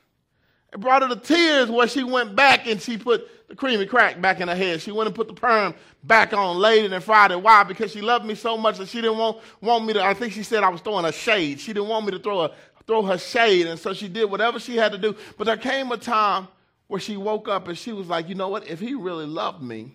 [0.73, 4.21] It brought her to tears where she went back and she put the creamy crack
[4.21, 4.81] back in her head.
[4.81, 7.37] She went and put the perm back on, later than Friday.
[7.37, 7.63] Why?
[7.63, 10.33] Because she loved me so much that she didn't want, want me to, I think
[10.33, 11.61] she said I was throwing a shade.
[11.61, 12.53] She didn't want me to throw, a,
[12.87, 13.67] throw her shade.
[13.67, 15.17] And so she did whatever she had to do.
[15.39, 16.49] But there came a time
[16.89, 18.69] where she woke up and she was like, you know what?
[18.69, 19.93] If he really loved me,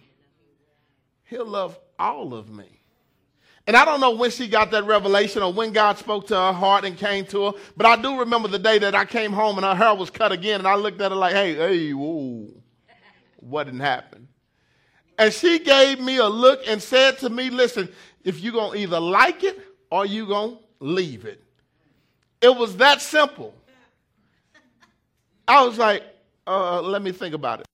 [1.25, 2.77] he'll love all of me.
[3.67, 6.51] And I don't know when she got that revelation or when God spoke to her
[6.51, 9.57] heart and came to her, but I do remember the day that I came home
[9.57, 12.61] and her hair was cut again, and I looked at her like, hey, hey, whoa
[13.41, 14.27] what didn't happen.
[15.17, 17.89] And she gave me a look and said to me, listen,
[18.23, 21.43] if you're going to either like it or you're going to leave it.
[22.41, 23.54] It was that simple.
[25.47, 26.04] I was like,
[26.47, 27.67] uh, let me think about it.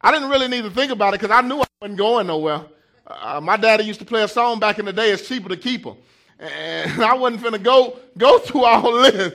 [0.00, 2.62] I didn't really need to think about it because I knew I wasn't going nowhere.
[3.06, 5.56] Uh, my daddy used to play a song back in the day, It's Cheaper to
[5.56, 5.96] Keep Them.
[6.38, 9.34] And I wasn't going to go, go through all this.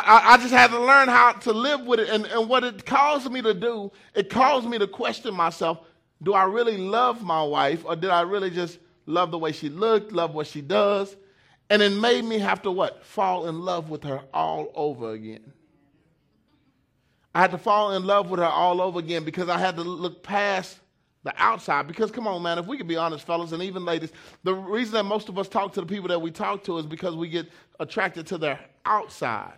[0.00, 2.08] I, I, just had to learn how to live with it.
[2.08, 5.78] And, and what it caused me to do, it caused me to question myself
[6.22, 9.68] do I really love my wife or did I really just love the way she
[9.68, 11.14] looked, love what she does?
[11.70, 13.04] And it made me have to what?
[13.04, 15.52] Fall in love with her all over again.
[17.34, 19.82] I had to fall in love with her all over again because I had to
[19.82, 20.78] look past
[21.24, 21.86] the outside.
[21.86, 24.12] Because, come on, man, if we can be honest, fellas, and even ladies,
[24.44, 26.86] the reason that most of us talk to the people that we talk to is
[26.86, 27.48] because we get
[27.80, 29.54] attracted to their outside.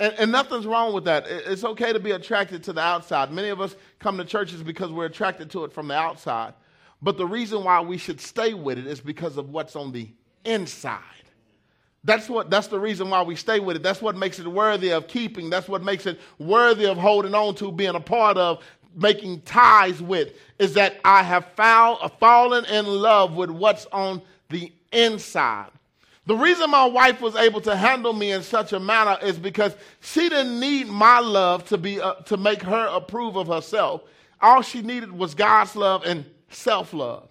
[0.00, 1.26] And, and, nothing's wrong with that.
[1.28, 3.30] It's okay to be attracted to the outside.
[3.30, 6.54] Many of us come to churches because we're attracted to it from the outside.
[7.00, 10.08] But the reason why we should stay with it is because of what's on the
[10.44, 11.00] inside.
[12.02, 13.82] That's what that's the reason why we stay with it.
[13.82, 15.48] That's what makes it worthy of keeping.
[15.48, 18.62] That's what makes it worthy of holding on to, being a part of,
[18.94, 24.72] making ties with, is that I have found fallen in love with what's on the
[24.92, 25.70] inside.
[26.26, 29.76] The reason my wife was able to handle me in such a manner is because
[30.00, 34.02] she didn't need my love to be uh, to make her approve of herself.
[34.40, 37.28] All she needed was God's love and self-love.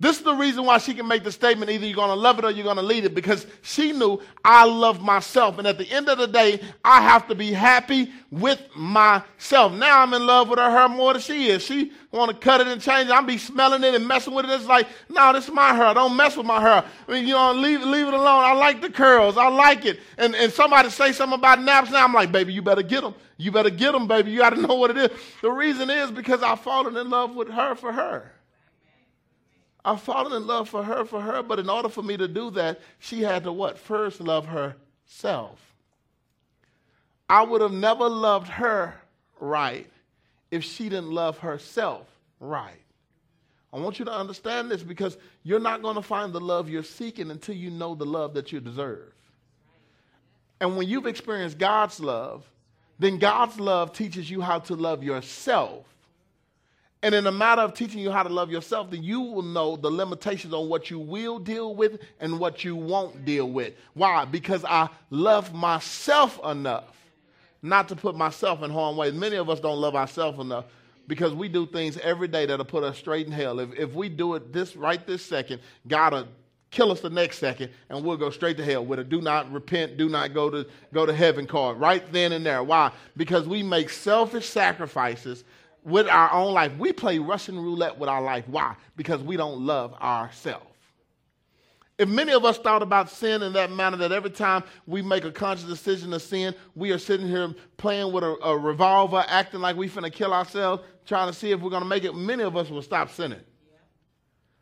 [0.00, 2.40] This is the reason why she can make the statement either you're going to love
[2.40, 5.58] it or you're going to leave it because she knew I love myself.
[5.58, 9.72] And at the end of the day, I have to be happy with myself.
[9.72, 11.62] Now I'm in love with her, her more than she is.
[11.62, 13.12] She want to cut it and change it.
[13.12, 14.50] I'm be smelling it and messing with it.
[14.50, 15.94] It's like, no, this is my hair.
[15.94, 16.84] Don't mess with my hair.
[17.08, 18.44] I mean, you know, leave, leave it alone.
[18.44, 19.36] I like the curls.
[19.36, 20.00] I like it.
[20.18, 22.04] And, and somebody say something about naps now.
[22.04, 23.14] I'm like, baby, you better get them.
[23.36, 24.32] You better get them, baby.
[24.32, 25.10] You got to know what it is.
[25.40, 28.32] The reason is because I've fallen in love with her for her.
[29.84, 32.50] I've fallen in love for her, for her, but in order for me to do
[32.52, 33.78] that, she had to what?
[33.78, 35.60] First love herself.
[37.28, 38.94] I would have never loved her
[39.40, 39.90] right
[40.50, 42.06] if she didn't love herself
[42.40, 42.80] right.
[43.72, 46.82] I want you to understand this because you're not going to find the love you're
[46.82, 49.12] seeking until you know the love that you deserve.
[50.60, 52.48] And when you've experienced God's love,
[52.98, 55.93] then God's love teaches you how to love yourself
[57.04, 59.76] and in a matter of teaching you how to love yourself, then you will know
[59.76, 63.74] the limitations on what you will deal with and what you won't deal with.
[63.92, 64.24] Why?
[64.24, 66.96] Because I love myself enough
[67.60, 69.10] not to put myself in harm's way.
[69.10, 70.64] Many of us don't love ourselves enough
[71.06, 73.60] because we do things every day that'll put us straight in hell.
[73.60, 76.28] If, if we do it this right this second, God will
[76.70, 79.52] kill us the next second and we'll go straight to hell with a do not
[79.52, 82.62] repent, do not go to go to heaven card right then and there.
[82.62, 82.92] Why?
[83.14, 85.44] Because we make selfish sacrifices
[85.84, 86.72] with our own life.
[86.78, 88.44] We play Russian roulette with our life.
[88.48, 88.74] Why?
[88.96, 90.66] Because we don't love ourselves.
[91.96, 95.24] If many of us thought about sin in that manner, that every time we make
[95.24, 99.60] a conscious decision to sin, we are sitting here playing with a, a revolver, acting
[99.60, 102.56] like we finna kill ourselves, trying to see if we're gonna make it, many of
[102.56, 103.40] us will stop sinning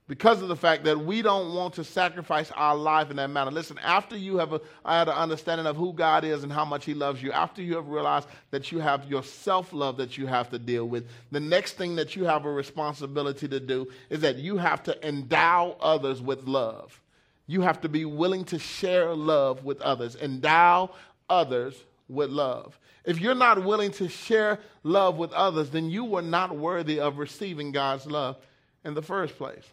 [0.08, 3.50] because of the fact that we don't want to sacrifice our life in that manner.
[3.50, 6.84] Listen, after you have a, had an understanding of who God is and how much
[6.84, 10.26] He loves you, after you have realized that you have your self love that you
[10.26, 14.20] have to deal with, the next thing that you have a responsibility to do is
[14.20, 17.00] that you have to endow others with love.
[17.46, 20.90] You have to be willing to share love with others, endow
[21.28, 21.74] others
[22.08, 22.78] with love.
[23.04, 27.18] If you're not willing to share love with others, then you were not worthy of
[27.18, 28.36] receiving God's love
[28.84, 29.64] in the first place.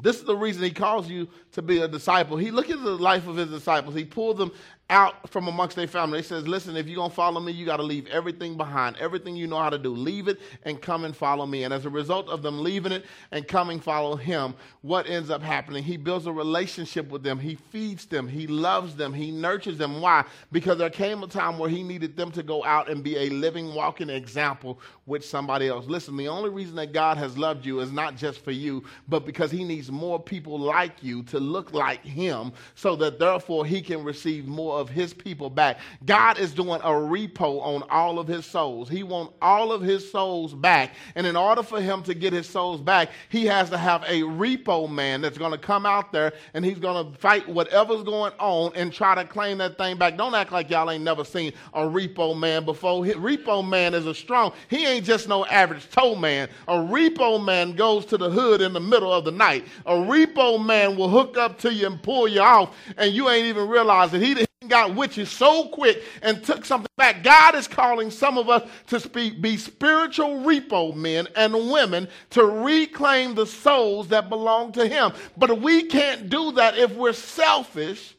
[0.00, 2.36] This is the reason he calls you to be a disciple.
[2.36, 3.94] He look at the life of his disciples.
[3.94, 4.52] He pulled them
[4.92, 6.18] out from amongst their family.
[6.18, 8.96] He says, Listen, if you're going to follow me, you got to leave everything behind,
[8.98, 9.88] everything you know how to do.
[9.88, 11.64] Leave it and come and follow me.
[11.64, 15.42] And as a result of them leaving it and coming follow him, what ends up
[15.42, 15.82] happening?
[15.82, 17.38] He builds a relationship with them.
[17.38, 18.28] He feeds them.
[18.28, 19.14] He loves them.
[19.14, 20.00] He nurtures them.
[20.02, 20.24] Why?
[20.52, 23.30] Because there came a time where he needed them to go out and be a
[23.30, 25.86] living, walking example with somebody else.
[25.86, 29.24] Listen, the only reason that God has loved you is not just for you, but
[29.24, 33.80] because he needs more people like you to look like him so that therefore he
[33.80, 35.78] can receive more of his people back.
[36.04, 38.88] God is doing a repo on all of his souls.
[38.88, 40.90] He wants all of his souls back.
[41.14, 44.20] And in order for him to get his souls back, he has to have a
[44.22, 48.32] repo man that's going to come out there and he's going to fight whatever's going
[48.38, 50.16] on and try to claim that thing back.
[50.18, 53.04] Don't act like y'all ain't never seen a repo man before.
[53.04, 56.48] Repo man is a strong, he ain't just no average tow man.
[56.66, 59.64] A repo man goes to the hood in the middle of the night.
[59.86, 63.46] A repo man will hook up to you and pull you off, and you ain't
[63.46, 64.34] even realize that he
[64.68, 67.22] got witches so quick and took something back.
[67.22, 72.44] God is calling some of us to speak, be spiritual repo men and women to
[72.44, 75.12] reclaim the souls that belong to Him.
[75.36, 78.14] But we can't do that if we're selfish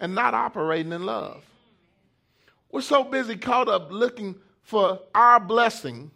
[0.00, 1.42] and not operating in love.
[2.70, 6.10] We're so busy caught up looking for our blessing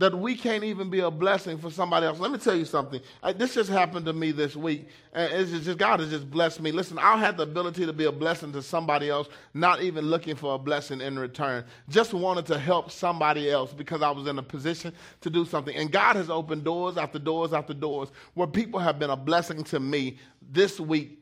[0.00, 2.18] that we can't even be a blessing for somebody else.
[2.18, 3.02] Let me tell you something.
[3.22, 4.88] I, this just happened to me this week.
[5.12, 6.72] And it's just, God has just blessed me.
[6.72, 10.36] Listen, I had the ability to be a blessing to somebody else, not even looking
[10.36, 11.64] for a blessing in return.
[11.90, 15.76] Just wanted to help somebody else because I was in a position to do something.
[15.76, 19.62] And God has opened doors after doors after doors where people have been a blessing
[19.64, 20.16] to me
[20.50, 21.19] this week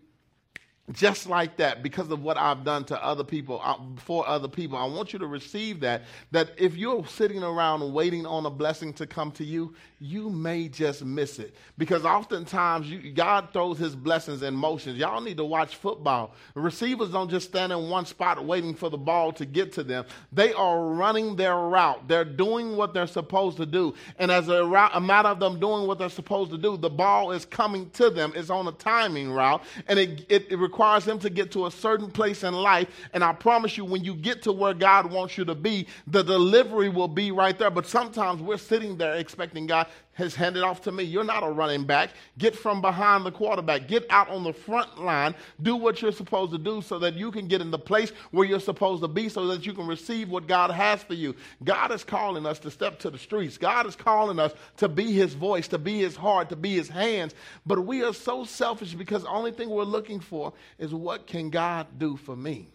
[0.93, 4.79] just like that because of what I've done to other people, uh, for other people.
[4.79, 6.05] I want you to receive that.
[6.31, 10.69] That if you're sitting around waiting on a blessing to come to you, you may
[10.69, 11.55] just miss it.
[11.77, 14.99] Because oftentimes you, God throws his blessings in motions.
[14.99, 16.35] Y'all need to watch football.
[16.55, 20.05] Receivers don't just stand in one spot waiting for the ball to get to them,
[20.33, 22.07] they are running their route.
[22.09, 23.95] They're doing what they're supposed to do.
[24.19, 26.91] And as a, route, a matter of them doing what they're supposed to do, the
[26.91, 28.33] ball is coming to them.
[28.35, 31.71] It's on a timing route, and it, it, it requires them to get to a
[31.71, 32.89] certain place in life.
[33.13, 36.23] And I promise you, when you get to where God wants you to be, the
[36.23, 37.71] delivery will be right there.
[37.71, 39.89] But sometimes we're sitting there expecting God
[40.19, 41.05] has handed off to me.
[41.05, 42.11] You're not a running back.
[42.39, 43.87] Get from behind the quarterback.
[43.87, 45.33] Get out on the front line.
[45.63, 48.45] Do what you're supposed to do so that you can get in the place where
[48.45, 51.37] you're supposed to be so that you can receive what God has for you.
[51.63, 53.57] God is calling us to step to the streets.
[53.57, 56.89] God is calling us to be his voice, to be his heart, to be his
[56.89, 57.37] hands.
[57.65, 61.49] But we are so selfish because the only thing we're looking for is what can
[61.49, 62.75] God do for me?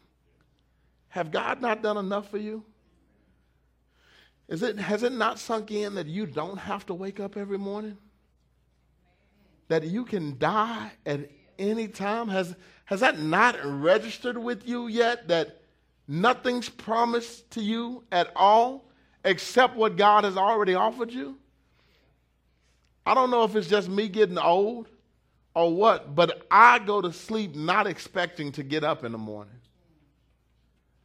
[1.09, 2.63] Have God not done enough for you?
[4.53, 7.57] Is it, has it not sunk in that you don't have to wake up every
[7.57, 7.97] morning?
[9.67, 12.27] That you can die at any time?
[12.27, 15.59] Has, has that not registered with you yet that
[16.07, 18.85] nothing's promised to you at all
[19.25, 21.35] except what God has already offered you?
[23.07, 24.87] I don't know if it's just me getting old
[25.55, 29.55] or what, but I go to sleep not expecting to get up in the morning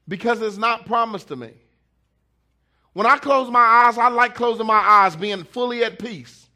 [0.07, 1.55] because it's not promised to me.
[2.99, 6.49] When I close my eyes, I like closing my eyes, being fully at peace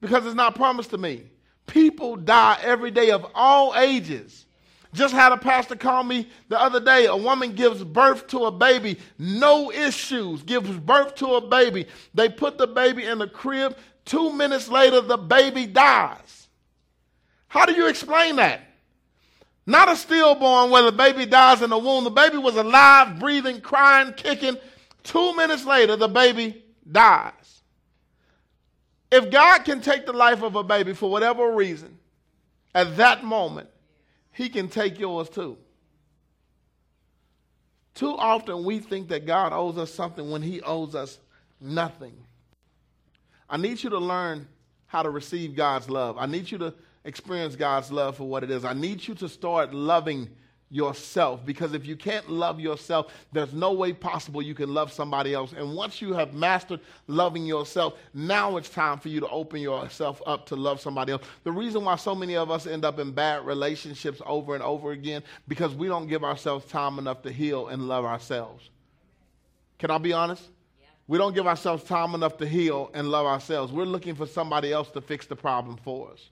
[0.00, 1.24] because it's not promised to me.
[1.66, 4.46] People die every day of all ages.
[4.94, 7.04] Just had a pastor call me the other day.
[7.04, 11.84] A woman gives birth to a baby, no issues, gives birth to a baby.
[12.14, 13.76] They put the baby in the crib.
[14.06, 16.48] Two minutes later, the baby dies.
[17.48, 18.62] How do you explain that?
[19.66, 22.04] Not a stillborn where the baby dies in the womb.
[22.04, 24.56] The baby was alive, breathing, crying, kicking.
[25.08, 27.62] Two minutes later, the baby dies.
[29.10, 31.98] If God can take the life of a baby for whatever reason,
[32.74, 33.70] at that moment,
[34.32, 35.56] he can take yours too.
[37.94, 41.18] Too often we think that God owes us something when he owes us
[41.58, 42.12] nothing.
[43.48, 44.46] I need you to learn
[44.88, 46.18] how to receive God's love.
[46.18, 46.74] I need you to
[47.06, 48.62] experience God's love for what it is.
[48.62, 50.28] I need you to start loving
[50.70, 55.32] yourself because if you can't love yourself, there's no way possible you can love somebody
[55.32, 55.52] else.
[55.52, 60.20] And once you have mastered loving yourself, now it's time for you to open yourself
[60.26, 61.22] up to love somebody else.
[61.44, 64.92] The reason why so many of us end up in bad relationships over and over
[64.92, 68.68] again because we don't give ourselves time enough to heal and love ourselves.
[69.78, 70.42] Can I be honest?
[71.06, 73.72] We don't give ourselves time enough to heal and love ourselves.
[73.72, 76.28] We're looking for somebody else to fix the problem for us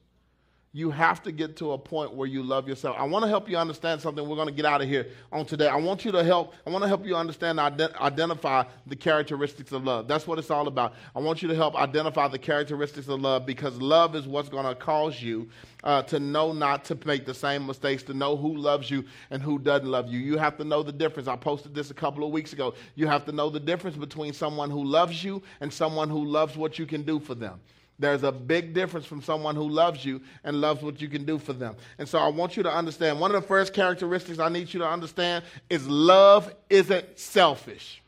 [0.77, 2.95] you have to get to a point where you love yourself.
[2.99, 4.29] I want to help you understand something.
[4.29, 5.69] We're going to get out of here on today.
[5.69, 6.53] I want you to help.
[6.67, 10.07] I want to help you understand, identify the characteristics of love.
[10.07, 10.93] That's what it's all about.
[11.15, 14.67] I want you to help identify the characteristics of love because love is what's going
[14.67, 15.49] to cause you
[15.83, 19.43] uh, to know not to make the same mistakes, to know who loves you and
[19.43, 20.19] who doesn't love you.
[20.19, 21.27] You have to know the difference.
[21.27, 22.75] I posted this a couple of weeks ago.
[22.97, 26.55] You have to know the difference between someone who loves you and someone who loves
[26.55, 27.61] what you can do for them.
[27.99, 31.39] There's a big difference from someone who loves you and loves what you can do
[31.39, 31.77] for them.
[31.99, 34.81] And so I want you to understand one of the first characteristics I need you
[34.81, 38.03] to understand is love isn't selfish.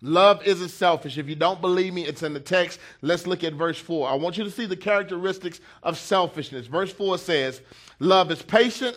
[0.00, 1.18] Love isn't selfish.
[1.18, 2.78] If you don't believe me, it's in the text.
[3.02, 4.08] Let's look at verse 4.
[4.08, 6.68] I want you to see the characteristics of selfishness.
[6.68, 7.60] Verse 4 says,
[7.98, 8.96] Love is patient,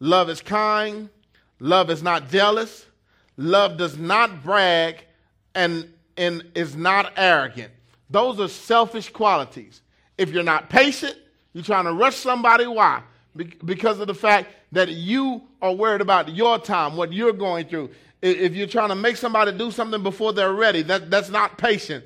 [0.00, 1.08] love is kind,
[1.60, 2.84] love is not jealous,
[3.36, 5.04] love does not brag,
[5.54, 7.70] and, and is not arrogant.
[8.10, 9.82] Those are selfish qualities.
[10.16, 11.16] If you're not patient,
[11.52, 12.66] you're trying to rush somebody.
[12.66, 13.02] Why?
[13.36, 17.66] Be- because of the fact that you are worried about your time, what you're going
[17.66, 17.90] through.
[18.20, 22.04] If you're trying to make somebody do something before they're ready, that, that's not patient.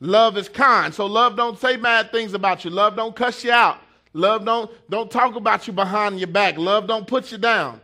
[0.00, 0.92] Love is kind.
[0.92, 2.70] So love don't say bad things about you.
[2.70, 3.78] Love don't cuss you out.
[4.12, 6.58] Love don't, don't talk about you behind your back.
[6.58, 7.80] Love don't put you down.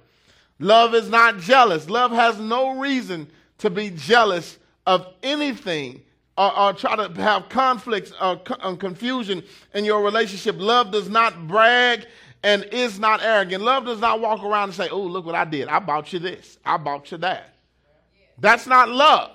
[0.58, 1.88] Love is not jealous.
[1.88, 6.02] Love has no reason to be jealous of anything
[6.38, 9.42] or, or try to have conflicts uh, or uh, confusion
[9.74, 10.54] in your relationship.
[10.56, 12.06] Love does not brag
[12.44, 13.64] and is not arrogant.
[13.64, 15.66] Love does not walk around and say, Oh, look what I did.
[15.66, 16.58] I bought you this.
[16.64, 17.54] I bought you that.
[18.38, 19.32] That's not love.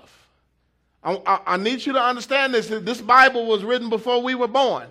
[1.03, 2.69] I, I, I, need you to understand this.
[2.69, 4.87] This Bible was written before we were born.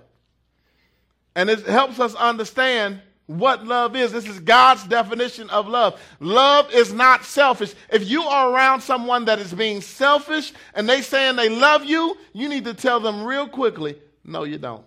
[1.35, 3.01] And it helps us understand
[3.39, 4.13] what love is.
[4.13, 6.01] This is God's definition of love.
[6.21, 7.75] Love is not selfish.
[7.91, 12.17] If you are around someone that is being selfish and they saying they love you,
[12.33, 14.85] you need to tell them real quickly, no, you don't.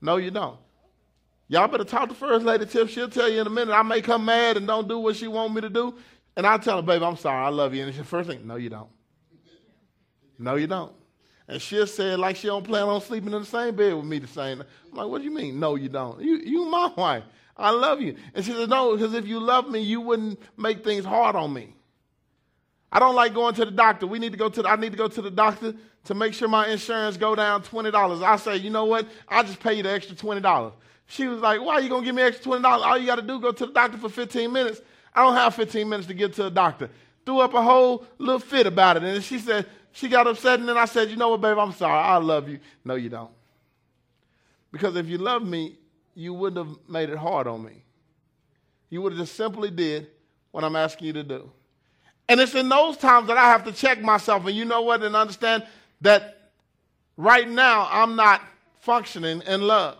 [0.00, 0.58] No, you don't.
[1.48, 2.90] Y'all better talk to First Lady Tiff.
[2.90, 3.74] She'll tell you in a minute.
[3.74, 5.94] I may come mad and don't do what she want me to do.
[6.36, 7.44] And I'll tell her, baby, I'm sorry.
[7.44, 7.84] I love you.
[7.84, 8.88] And she first thing, no, you don't.
[10.38, 10.92] No, you don't.
[11.50, 14.20] And she'll say like she don't plan on sleeping in the same bed with me
[14.20, 14.60] the same.
[14.60, 15.58] I'm like, what do you mean?
[15.58, 16.20] No, you don't.
[16.20, 17.24] You, you my wife.
[17.56, 18.14] I love you.
[18.34, 21.52] And she said, no, because if you love me, you wouldn't make things hard on
[21.52, 21.74] me.
[22.92, 24.06] I don't like going to the doctor.
[24.06, 25.74] We need to go to the, I need to go to the doctor
[26.04, 28.22] to make sure my insurance go down $20.
[28.22, 29.08] I say, you know what?
[29.28, 30.72] I'll just pay you the extra $20.
[31.08, 32.64] She was like, why are you going to give me extra $20?
[32.64, 34.80] All you got to do go to the doctor for 15 minutes.
[35.12, 36.90] I don't have 15 minutes to get to the doctor.
[37.26, 39.02] Threw up a whole little fit about it.
[39.02, 40.60] And she said, she got upset.
[40.60, 41.98] And then I said, you know what, babe, I'm sorry.
[41.98, 42.60] I love you.
[42.84, 43.30] No, you don't.
[44.72, 45.76] Because if you love me,
[46.14, 47.82] you wouldn't have made it hard on me.
[48.88, 50.08] You would have just simply did
[50.50, 51.50] what I'm asking you to do.
[52.28, 54.46] And it's in those times that I have to check myself.
[54.46, 55.02] And you know what?
[55.02, 55.66] And understand
[56.00, 56.50] that
[57.16, 58.42] right now I'm not
[58.80, 59.96] functioning in love.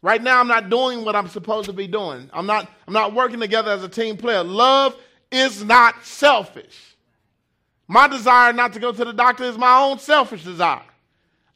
[0.00, 2.30] Right now, I'm not doing what I'm supposed to be doing.
[2.32, 4.44] I'm not, I'm not working together as a team player.
[4.44, 4.96] Love
[5.32, 6.96] is not selfish.
[7.88, 10.82] My desire not to go to the doctor is my own selfish desire.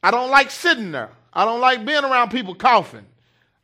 [0.02, 1.10] I don't like sitting there.
[1.32, 3.04] I don't like being around people coughing.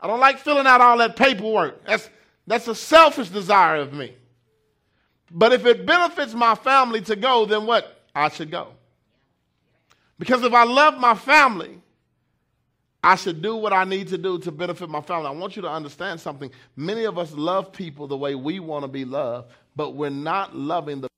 [0.01, 1.85] I don't like filling out all that paperwork.
[1.85, 2.09] That's,
[2.47, 4.15] that's a selfish desire of me.
[5.31, 8.05] But if it benefits my family to go, then what?
[8.15, 8.69] I should go.
[10.19, 11.81] Because if I love my family,
[13.03, 15.27] I should do what I need to do to benefit my family.
[15.27, 16.51] I want you to understand something.
[16.77, 20.57] Many of us love people the way we want to be loved, but we're not
[20.57, 21.09] loving the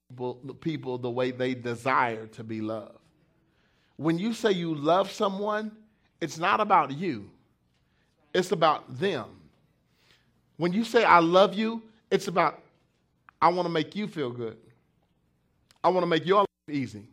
[0.61, 2.99] people, the way they desire to be loved.
[3.97, 5.73] When you say you love someone,
[6.21, 7.31] it's not about you,
[8.35, 9.27] it's about them.
[10.57, 12.63] When you say I love you, it's about
[13.41, 14.59] I want to make you feel good.
[15.83, 17.07] I want to make your life easy.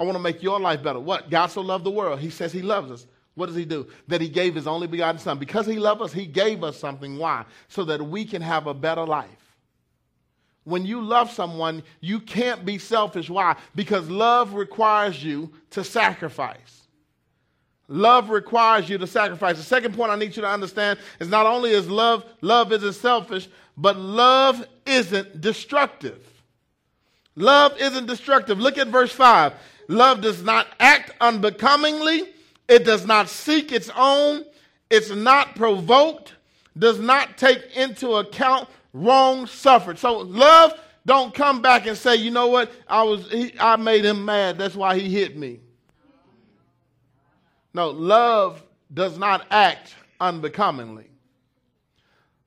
[0.00, 0.98] I want to make your life better.
[0.98, 1.30] What?
[1.30, 2.18] God so loved the world.
[2.20, 3.06] He says he loves us.
[3.34, 3.86] What does he do?
[4.08, 5.38] That he gave his only begotten son.
[5.38, 7.18] Because he loved us, he gave us something.
[7.18, 7.44] Why?
[7.68, 9.41] So that we can have a better life.
[10.64, 13.28] When you love someone, you can't be selfish.
[13.28, 13.56] Why?
[13.74, 16.86] Because love requires you to sacrifice.
[17.88, 19.56] Love requires you to sacrifice.
[19.56, 22.94] The second point I need you to understand is not only is love, love isn't
[22.94, 26.26] selfish, but love isn't destructive.
[27.34, 28.60] Love isn't destructive.
[28.60, 29.54] Look at verse 5.
[29.88, 32.28] Love does not act unbecomingly
[32.72, 34.44] it does not seek its own.
[34.88, 36.34] It's not provoked.
[36.78, 39.98] Does not take into account wrong suffered.
[39.98, 40.74] So love
[41.04, 42.70] don't come back and say, you know what?
[42.86, 44.58] I was he, I made him mad.
[44.58, 45.60] That's why he hit me.
[47.74, 48.62] No, love
[48.92, 51.08] does not act unbecomingly.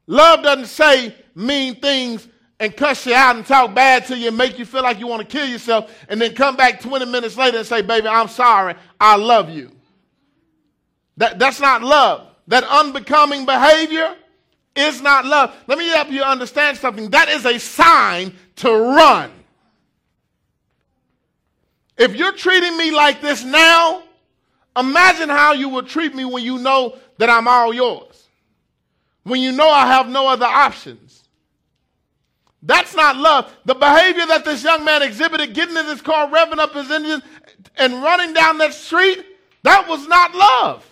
[0.08, 2.28] Love doesn't say mean things
[2.60, 5.08] and cuss you out and talk bad to you and make you feel like you
[5.08, 8.28] want to kill yourself and then come back 20 minutes later and say, baby, I'm
[8.28, 8.76] sorry.
[9.00, 9.72] I love you.
[11.18, 12.28] That, that's not love.
[12.48, 14.16] That unbecoming behavior
[14.76, 15.56] is not love.
[15.68, 17.10] Let me help you understand something.
[17.12, 19.32] That is a sign to run.
[21.98, 24.04] If you're treating me like this now,
[24.78, 28.28] imagine how you would treat me when you know that I'm all yours.
[29.24, 31.24] When you know I have no other options.
[32.62, 33.56] That's not love.
[33.66, 37.22] The behavior that this young man exhibited, getting in his car, revving up his engine,
[37.78, 39.24] and running down that street,
[39.64, 40.86] that was not love.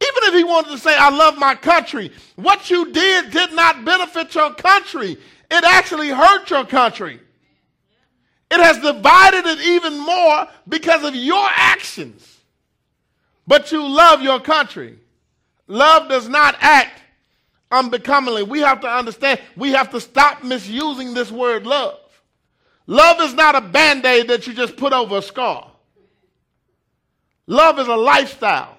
[0.00, 3.84] Even if he wanted to say, I love my country, what you did did not
[3.84, 5.12] benefit your country.
[5.50, 7.20] It actually hurt your country.
[8.50, 12.38] It has divided it even more because of your actions.
[13.46, 14.98] But you love your country.
[15.66, 17.02] Love does not act
[17.70, 18.42] unbecomingly.
[18.42, 21.98] We have to understand, we have to stop misusing this word love.
[22.86, 25.70] Love is not a band aid that you just put over a scar.
[27.46, 28.77] Love is a lifestyle.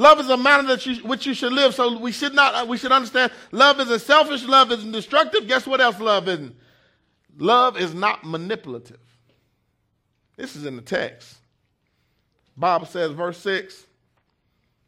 [0.00, 1.74] Love is a manner that you, which you should live.
[1.74, 5.46] So we should not, we should understand love isn't selfish, love isn't destructive.
[5.46, 6.56] Guess what else love isn't?
[7.36, 8.98] Love is not manipulative.
[10.38, 11.36] This is in the text.
[12.56, 13.84] Bible says, verse 6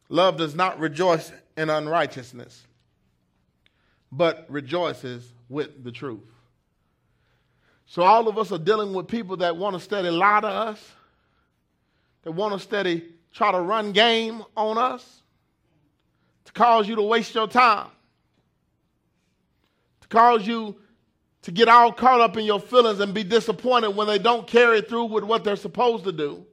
[0.09, 2.65] love does not rejoice in unrighteousness,
[4.11, 6.27] but rejoices with the truth.
[7.85, 10.91] So all of us are dealing with people that want to steady lie to us,
[12.23, 15.23] that want to steady try to run game on us,
[16.45, 17.89] to cause you to waste your time,
[20.01, 20.75] to cause you
[21.41, 24.81] to get all caught up in your feelings and be disappointed when they don't carry
[24.81, 26.45] through with what they're supposed to do.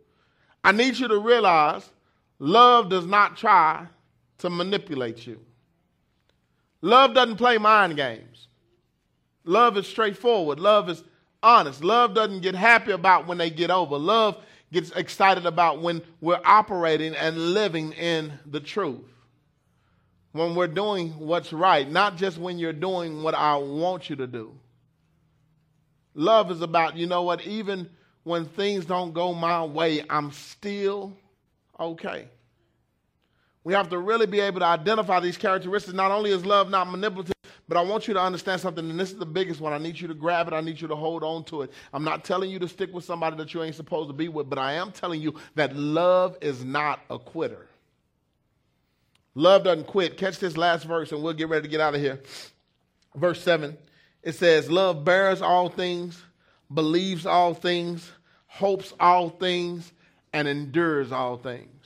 [0.64, 1.88] I need you to realize
[2.38, 3.86] love does not try
[4.38, 5.40] to manipulate you.
[6.82, 8.48] Love doesn't play mind games.
[9.44, 10.58] Love is straightforward.
[10.58, 11.04] Love is
[11.42, 11.84] honest.
[11.84, 13.96] Love doesn't get happy about when they get over.
[13.96, 19.00] Love gets excited about when we're operating and living in the truth.
[20.32, 24.26] When we're doing what's right, not just when you're doing what I want you to
[24.26, 24.54] do.
[26.14, 27.88] Love is about, you know what, even
[28.22, 31.16] when things don't go my way, I'm still
[31.78, 32.28] okay.
[33.64, 35.94] We have to really be able to identify these characteristics.
[35.94, 37.34] Not only is love not manipulative,
[37.70, 39.72] but I want you to understand something, and this is the biggest one.
[39.72, 40.54] I need you to grab it.
[40.54, 41.70] I need you to hold on to it.
[41.92, 44.50] I'm not telling you to stick with somebody that you ain't supposed to be with,
[44.50, 47.68] but I am telling you that love is not a quitter.
[49.36, 50.16] Love doesn't quit.
[50.16, 52.20] Catch this last verse, and we'll get ready to get out of here.
[53.14, 53.78] Verse 7
[54.24, 56.20] it says, Love bears all things,
[56.74, 58.10] believes all things,
[58.48, 59.92] hopes all things,
[60.32, 61.79] and endures all things.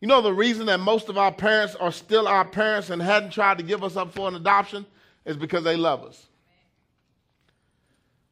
[0.00, 3.30] You know the reason that most of our parents are still our parents and hadn't
[3.32, 4.86] tried to give us up for an adoption
[5.26, 6.26] is because they love us.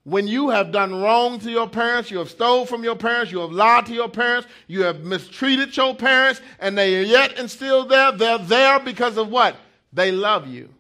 [0.05, 3.41] When you have done wrong to your parents, you have stole from your parents, you
[3.41, 7.51] have lied to your parents, you have mistreated your parents, and they are yet and
[7.51, 9.55] still there, they're there because of what?
[9.93, 10.71] They love you.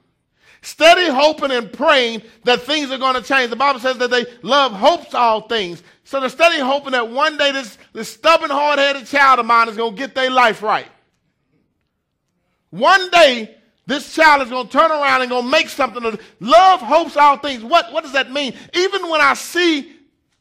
[0.63, 3.51] Steady hoping and praying that things are going to change.
[3.51, 5.83] The Bible says that they love hopes all things.
[6.09, 9.69] So they're steady hoping that one day this, this stubborn, hard headed child of mine
[9.69, 10.87] is going to get their life right.
[12.71, 13.55] One day,
[13.85, 17.15] this child is going to turn around and going to make something of love hopes
[17.19, 17.63] all things.
[17.63, 18.55] What, what does that mean?
[18.73, 19.97] Even when I see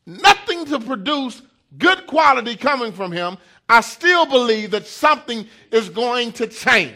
[0.05, 1.41] nothing to produce
[1.78, 3.38] good quality coming from him,
[3.68, 6.95] I still believe that something is going to change.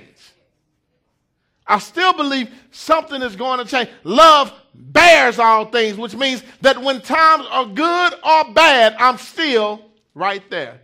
[1.67, 3.89] I still believe something is going to change.
[4.05, 9.81] Love bears all things, which means that when times are good or bad, I'm still
[10.13, 10.79] right there.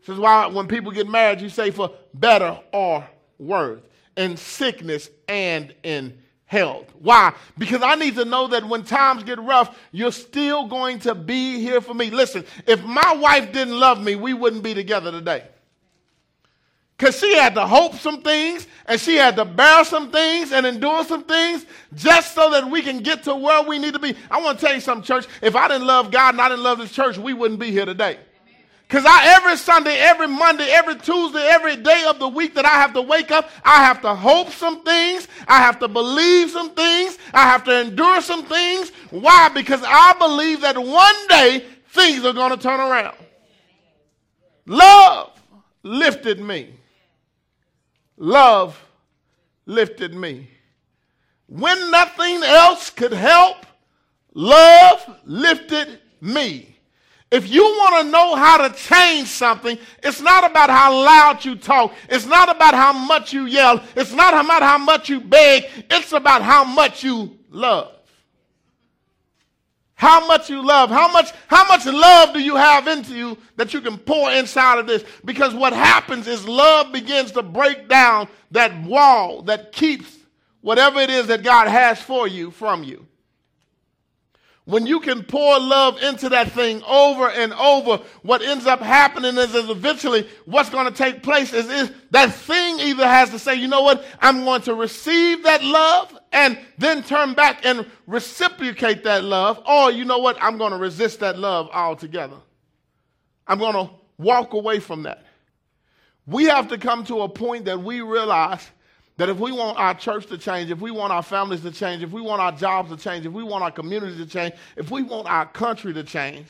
[0.00, 3.06] This is why when people get married, you say for better or
[3.38, 3.80] worse,
[4.16, 6.86] in sickness and in health.
[6.98, 7.32] Why?
[7.58, 11.60] Because I need to know that when times get rough, you're still going to be
[11.60, 12.10] here for me.
[12.10, 15.44] Listen, if my wife didn't love me, we wouldn't be together today.
[17.00, 20.66] Because she had to hope some things and she had to bear some things and
[20.66, 24.14] endure some things just so that we can get to where we need to be.
[24.30, 25.26] I want to tell you something, church.
[25.40, 27.86] If I didn't love God and I didn't love this church, we wouldn't be here
[27.86, 28.18] today.
[28.86, 32.74] Because I every Sunday, every Monday, every Tuesday, every day of the week that I
[32.74, 35.26] have to wake up, I have to hope some things.
[35.48, 37.16] I have to believe some things.
[37.32, 38.90] I have to endure some things.
[39.08, 39.48] Why?
[39.48, 43.16] Because I believe that one day things are going to turn around.
[44.66, 45.30] Love
[45.82, 46.74] lifted me
[48.20, 48.80] love
[49.66, 50.48] lifted me.
[51.46, 53.66] When nothing else could help,
[54.34, 56.76] love lifted me.
[57.32, 61.56] If you want to know how to change something, it's not about how loud you
[61.56, 61.94] talk.
[62.08, 63.82] It's not about how much you yell.
[63.96, 65.64] It's not about how much you beg.
[65.90, 67.99] It's about how much you love
[70.00, 73.74] how much you love how much how much love do you have into you that
[73.74, 75.04] you can pour inside of this?
[75.26, 80.16] Because what happens is love begins to break down that wall that keeps
[80.62, 83.06] whatever it is that god has for you from you.
[84.64, 89.36] When you can pour love into that thing over and over, what ends up happening
[89.36, 93.38] is, is eventually what's going to take place is, is that thing either has to
[93.38, 97.86] say, you know what, I'm going to receive that love and then turn back and
[98.06, 102.36] reciprocate that love, or you know what, I'm going to resist that love altogether.
[103.46, 105.24] I'm going to walk away from that.
[106.26, 108.64] We have to come to a point that we realize
[109.16, 112.02] that if we want our church to change, if we want our families to change,
[112.02, 114.90] if we want our jobs to change, if we want our community to change, if
[114.90, 116.46] we want our country to change,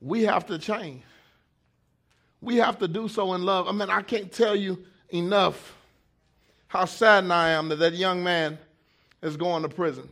[0.00, 1.02] we have to change.
[2.40, 3.68] We have to do so in love.
[3.68, 5.76] I mean, I can't tell you enough
[6.68, 8.58] how saddened I am that that young man
[9.22, 10.08] is going to prison.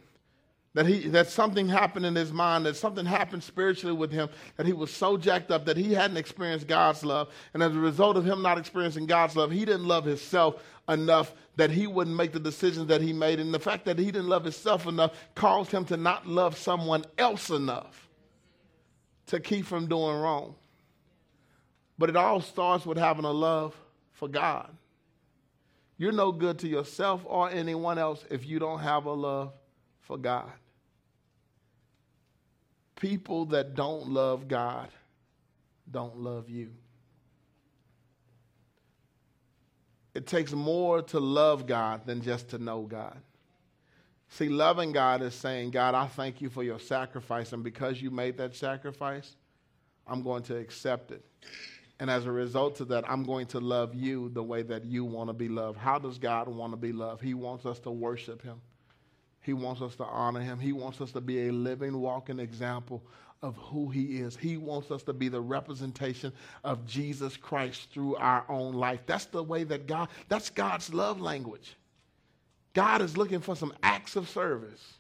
[0.75, 4.67] That he that something happened in his mind that something happened spiritually with him that
[4.67, 7.29] he was so jacked up that he hadn't experienced god's love.
[7.55, 11.35] And as a result of him not experiencing god's love he didn't love himself enough
[11.57, 13.41] that he wouldn't make the decisions that he made.
[13.41, 17.05] And the fact that he didn't love himself enough caused him to not love someone
[17.17, 18.09] else enough
[19.27, 20.55] to keep from doing wrong.
[21.99, 23.75] But it all starts with having a love
[24.13, 24.71] for god
[25.99, 29.53] you're no good to yourself or anyone else if you don't have a love
[30.01, 30.51] for God
[32.97, 34.89] people that don't love God
[35.91, 36.71] don't love you.
[40.15, 43.21] It takes more to love God than just to know God.
[44.31, 48.11] See, loving God is saying, God, I thank you for your sacrifice, and because you
[48.11, 49.37] made that sacrifice,
[50.07, 51.25] I'm going to accept it.
[52.01, 55.05] And as a result of that, I'm going to love you the way that you
[55.05, 55.79] want to be loved.
[55.79, 57.23] How does God want to be loved?
[57.23, 58.61] He wants us to worship Him.
[59.49, 60.59] He wants us to honor him.
[60.59, 63.03] He wants us to be a living, walking example
[63.41, 64.37] of who he is.
[64.37, 66.35] He wants us to be the representation
[66.65, 69.01] of Jesus Christ through our own life.
[69.07, 71.77] That's the way that God, that's God's love language.
[72.75, 74.99] God is looking for some acts of service.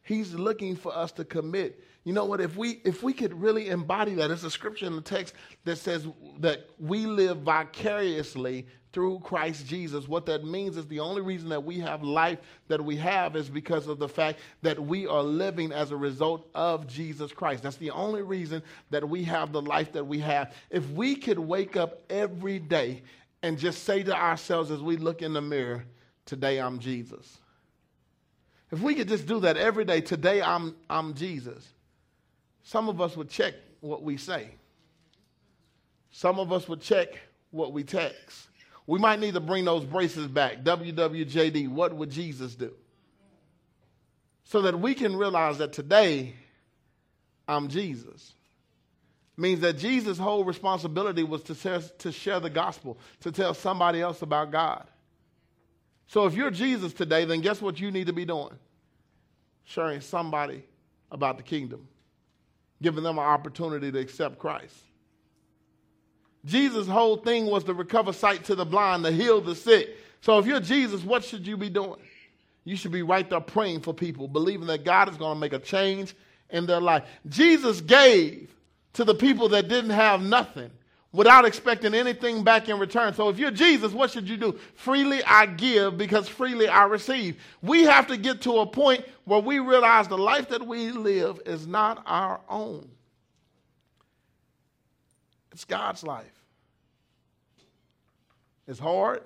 [0.00, 1.84] He's looking for us to commit.
[2.04, 2.40] You know what?
[2.40, 5.34] If we if we could really embody that, there's a scripture in the text
[5.64, 6.06] that says
[6.40, 10.06] that we live vicariously through Christ Jesus.
[10.06, 12.38] What that means is the only reason that we have life
[12.68, 16.48] that we have is because of the fact that we are living as a result
[16.54, 17.62] of Jesus Christ.
[17.62, 20.54] That's the only reason that we have the life that we have.
[20.70, 23.02] If we could wake up every day
[23.42, 25.84] and just say to ourselves as we look in the mirror,
[26.26, 27.38] Today I'm Jesus.
[28.70, 31.73] If we could just do that every day, today I'm, I'm Jesus,
[32.64, 34.48] some of us would check what we say.
[36.10, 37.08] Some of us would check
[37.50, 38.48] what we text.
[38.86, 40.62] We might need to bring those braces back.
[40.64, 42.72] WWJD, what would Jesus do?
[44.44, 46.34] So that we can realize that today
[47.46, 48.32] I'm Jesus.
[49.36, 54.00] Means that Jesus' whole responsibility was to share, to share the gospel, to tell somebody
[54.00, 54.86] else about God.
[56.06, 58.56] So if you're Jesus today, then guess what you need to be doing?
[59.64, 60.62] Sharing somebody
[61.10, 61.88] about the kingdom,
[62.84, 64.76] giving them an opportunity to accept Christ.
[66.44, 69.96] Jesus' whole thing was to recover sight to the blind, to heal the sick.
[70.20, 72.00] So if you're Jesus, what should you be doing?
[72.64, 75.54] You should be right there praying for people, believing that God is going to make
[75.54, 76.14] a change
[76.50, 77.04] in their life.
[77.28, 78.54] Jesus gave
[78.92, 80.70] to the people that didn't have nothing
[81.14, 83.14] without expecting anything back in return.
[83.14, 84.58] So if you're Jesus, what should you do?
[84.74, 87.40] Freely I give because freely I receive.
[87.62, 91.40] We have to get to a point where we realize the life that we live
[91.46, 92.90] is not our own.
[95.52, 96.26] It's God's life.
[98.66, 99.22] It's hard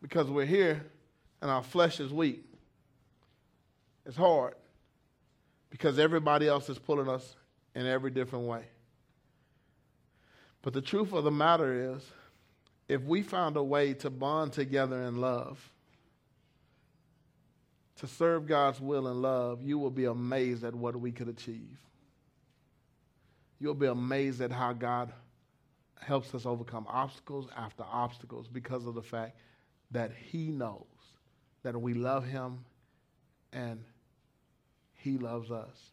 [0.00, 0.86] because we're here
[1.42, 2.46] and our flesh is weak.
[4.06, 4.54] It's hard
[5.68, 7.36] because everybody else is pulling us
[7.74, 8.62] in every different way.
[10.62, 12.02] But the truth of the matter is,
[12.88, 15.70] if we found a way to bond together in love,
[17.96, 21.78] to serve God's will in love, you will be amazed at what we could achieve.
[23.60, 25.12] You'll be amazed at how God
[26.00, 29.36] helps us overcome obstacles after obstacles because of the fact
[29.92, 30.84] that He knows
[31.62, 32.64] that we love Him
[33.52, 33.84] and
[34.94, 35.92] He loves us.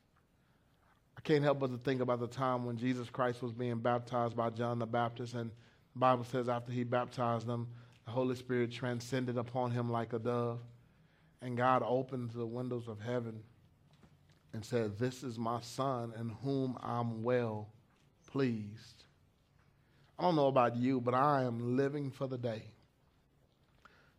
[1.19, 4.37] I can't help but to think about the time when Jesus Christ was being baptized
[4.37, 5.51] by John the Baptist, and
[5.93, 7.67] the Bible says after he baptized them,
[8.05, 10.61] the Holy Spirit transcended upon him like a dove,
[11.41, 13.43] and God opened the windows of heaven
[14.53, 17.67] and said, This is my son in whom I'm well
[18.31, 19.03] pleased.
[20.17, 22.63] I don't know about you, but I am living for the day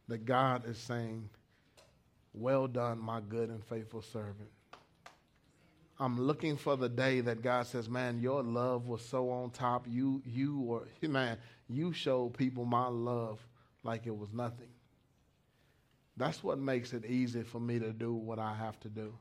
[0.08, 1.30] that God is saying,
[2.34, 4.50] Well done, my good and faithful servant.
[6.00, 9.86] I'm looking for the day that God says, "Man, your love was so on top.
[9.86, 11.36] You, you were, man,
[11.68, 13.46] you showed people my love
[13.84, 14.70] like it was nothing."
[16.16, 19.14] That's what makes it easy for me to do what I have to do,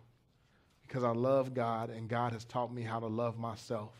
[0.88, 3.94] because I love God, and God has taught me how to love myself.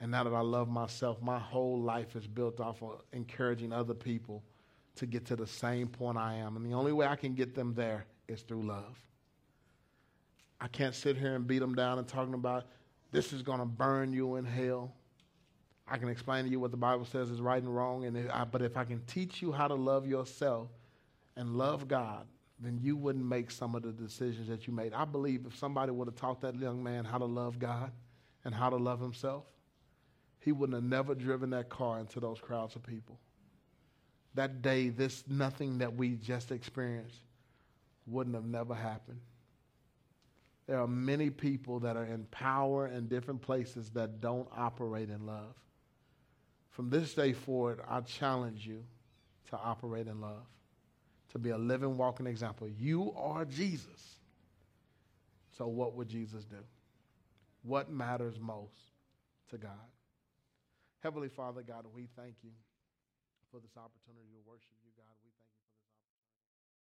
[0.00, 3.94] And now that I love myself, my whole life is built off of encouraging other
[3.94, 4.42] people
[4.96, 6.56] to get to the same point I am.
[6.56, 8.98] And the only way I can get them there is through love.
[10.64, 12.64] I can't sit here and beat them down and talking about
[13.12, 14.94] this is going to burn you in hell.
[15.86, 18.44] I can explain to you what the Bible says is right and wrong, and I,
[18.44, 20.70] but if I can teach you how to love yourself
[21.36, 22.26] and love God,
[22.58, 24.94] then you wouldn't make some of the decisions that you made.
[24.94, 27.92] I believe if somebody would have taught that young man how to love God
[28.46, 29.44] and how to love himself,
[30.40, 33.18] he wouldn't have never driven that car into those crowds of people.
[34.32, 37.18] That day, this nothing that we just experienced
[38.06, 39.20] wouldn't have never happened.
[40.66, 45.26] There are many people that are in power in different places that don't operate in
[45.26, 45.54] love.
[46.70, 48.82] From this day forward, I challenge you
[49.50, 50.46] to operate in love,
[51.32, 52.68] to be a living, walking example.
[52.68, 54.16] You are Jesus.
[55.56, 56.56] So, what would Jesus do?
[57.62, 58.90] What matters most
[59.50, 59.70] to God?
[61.00, 62.50] Heavenly Father, God, we thank you
[63.52, 64.83] for this opportunity to worship you.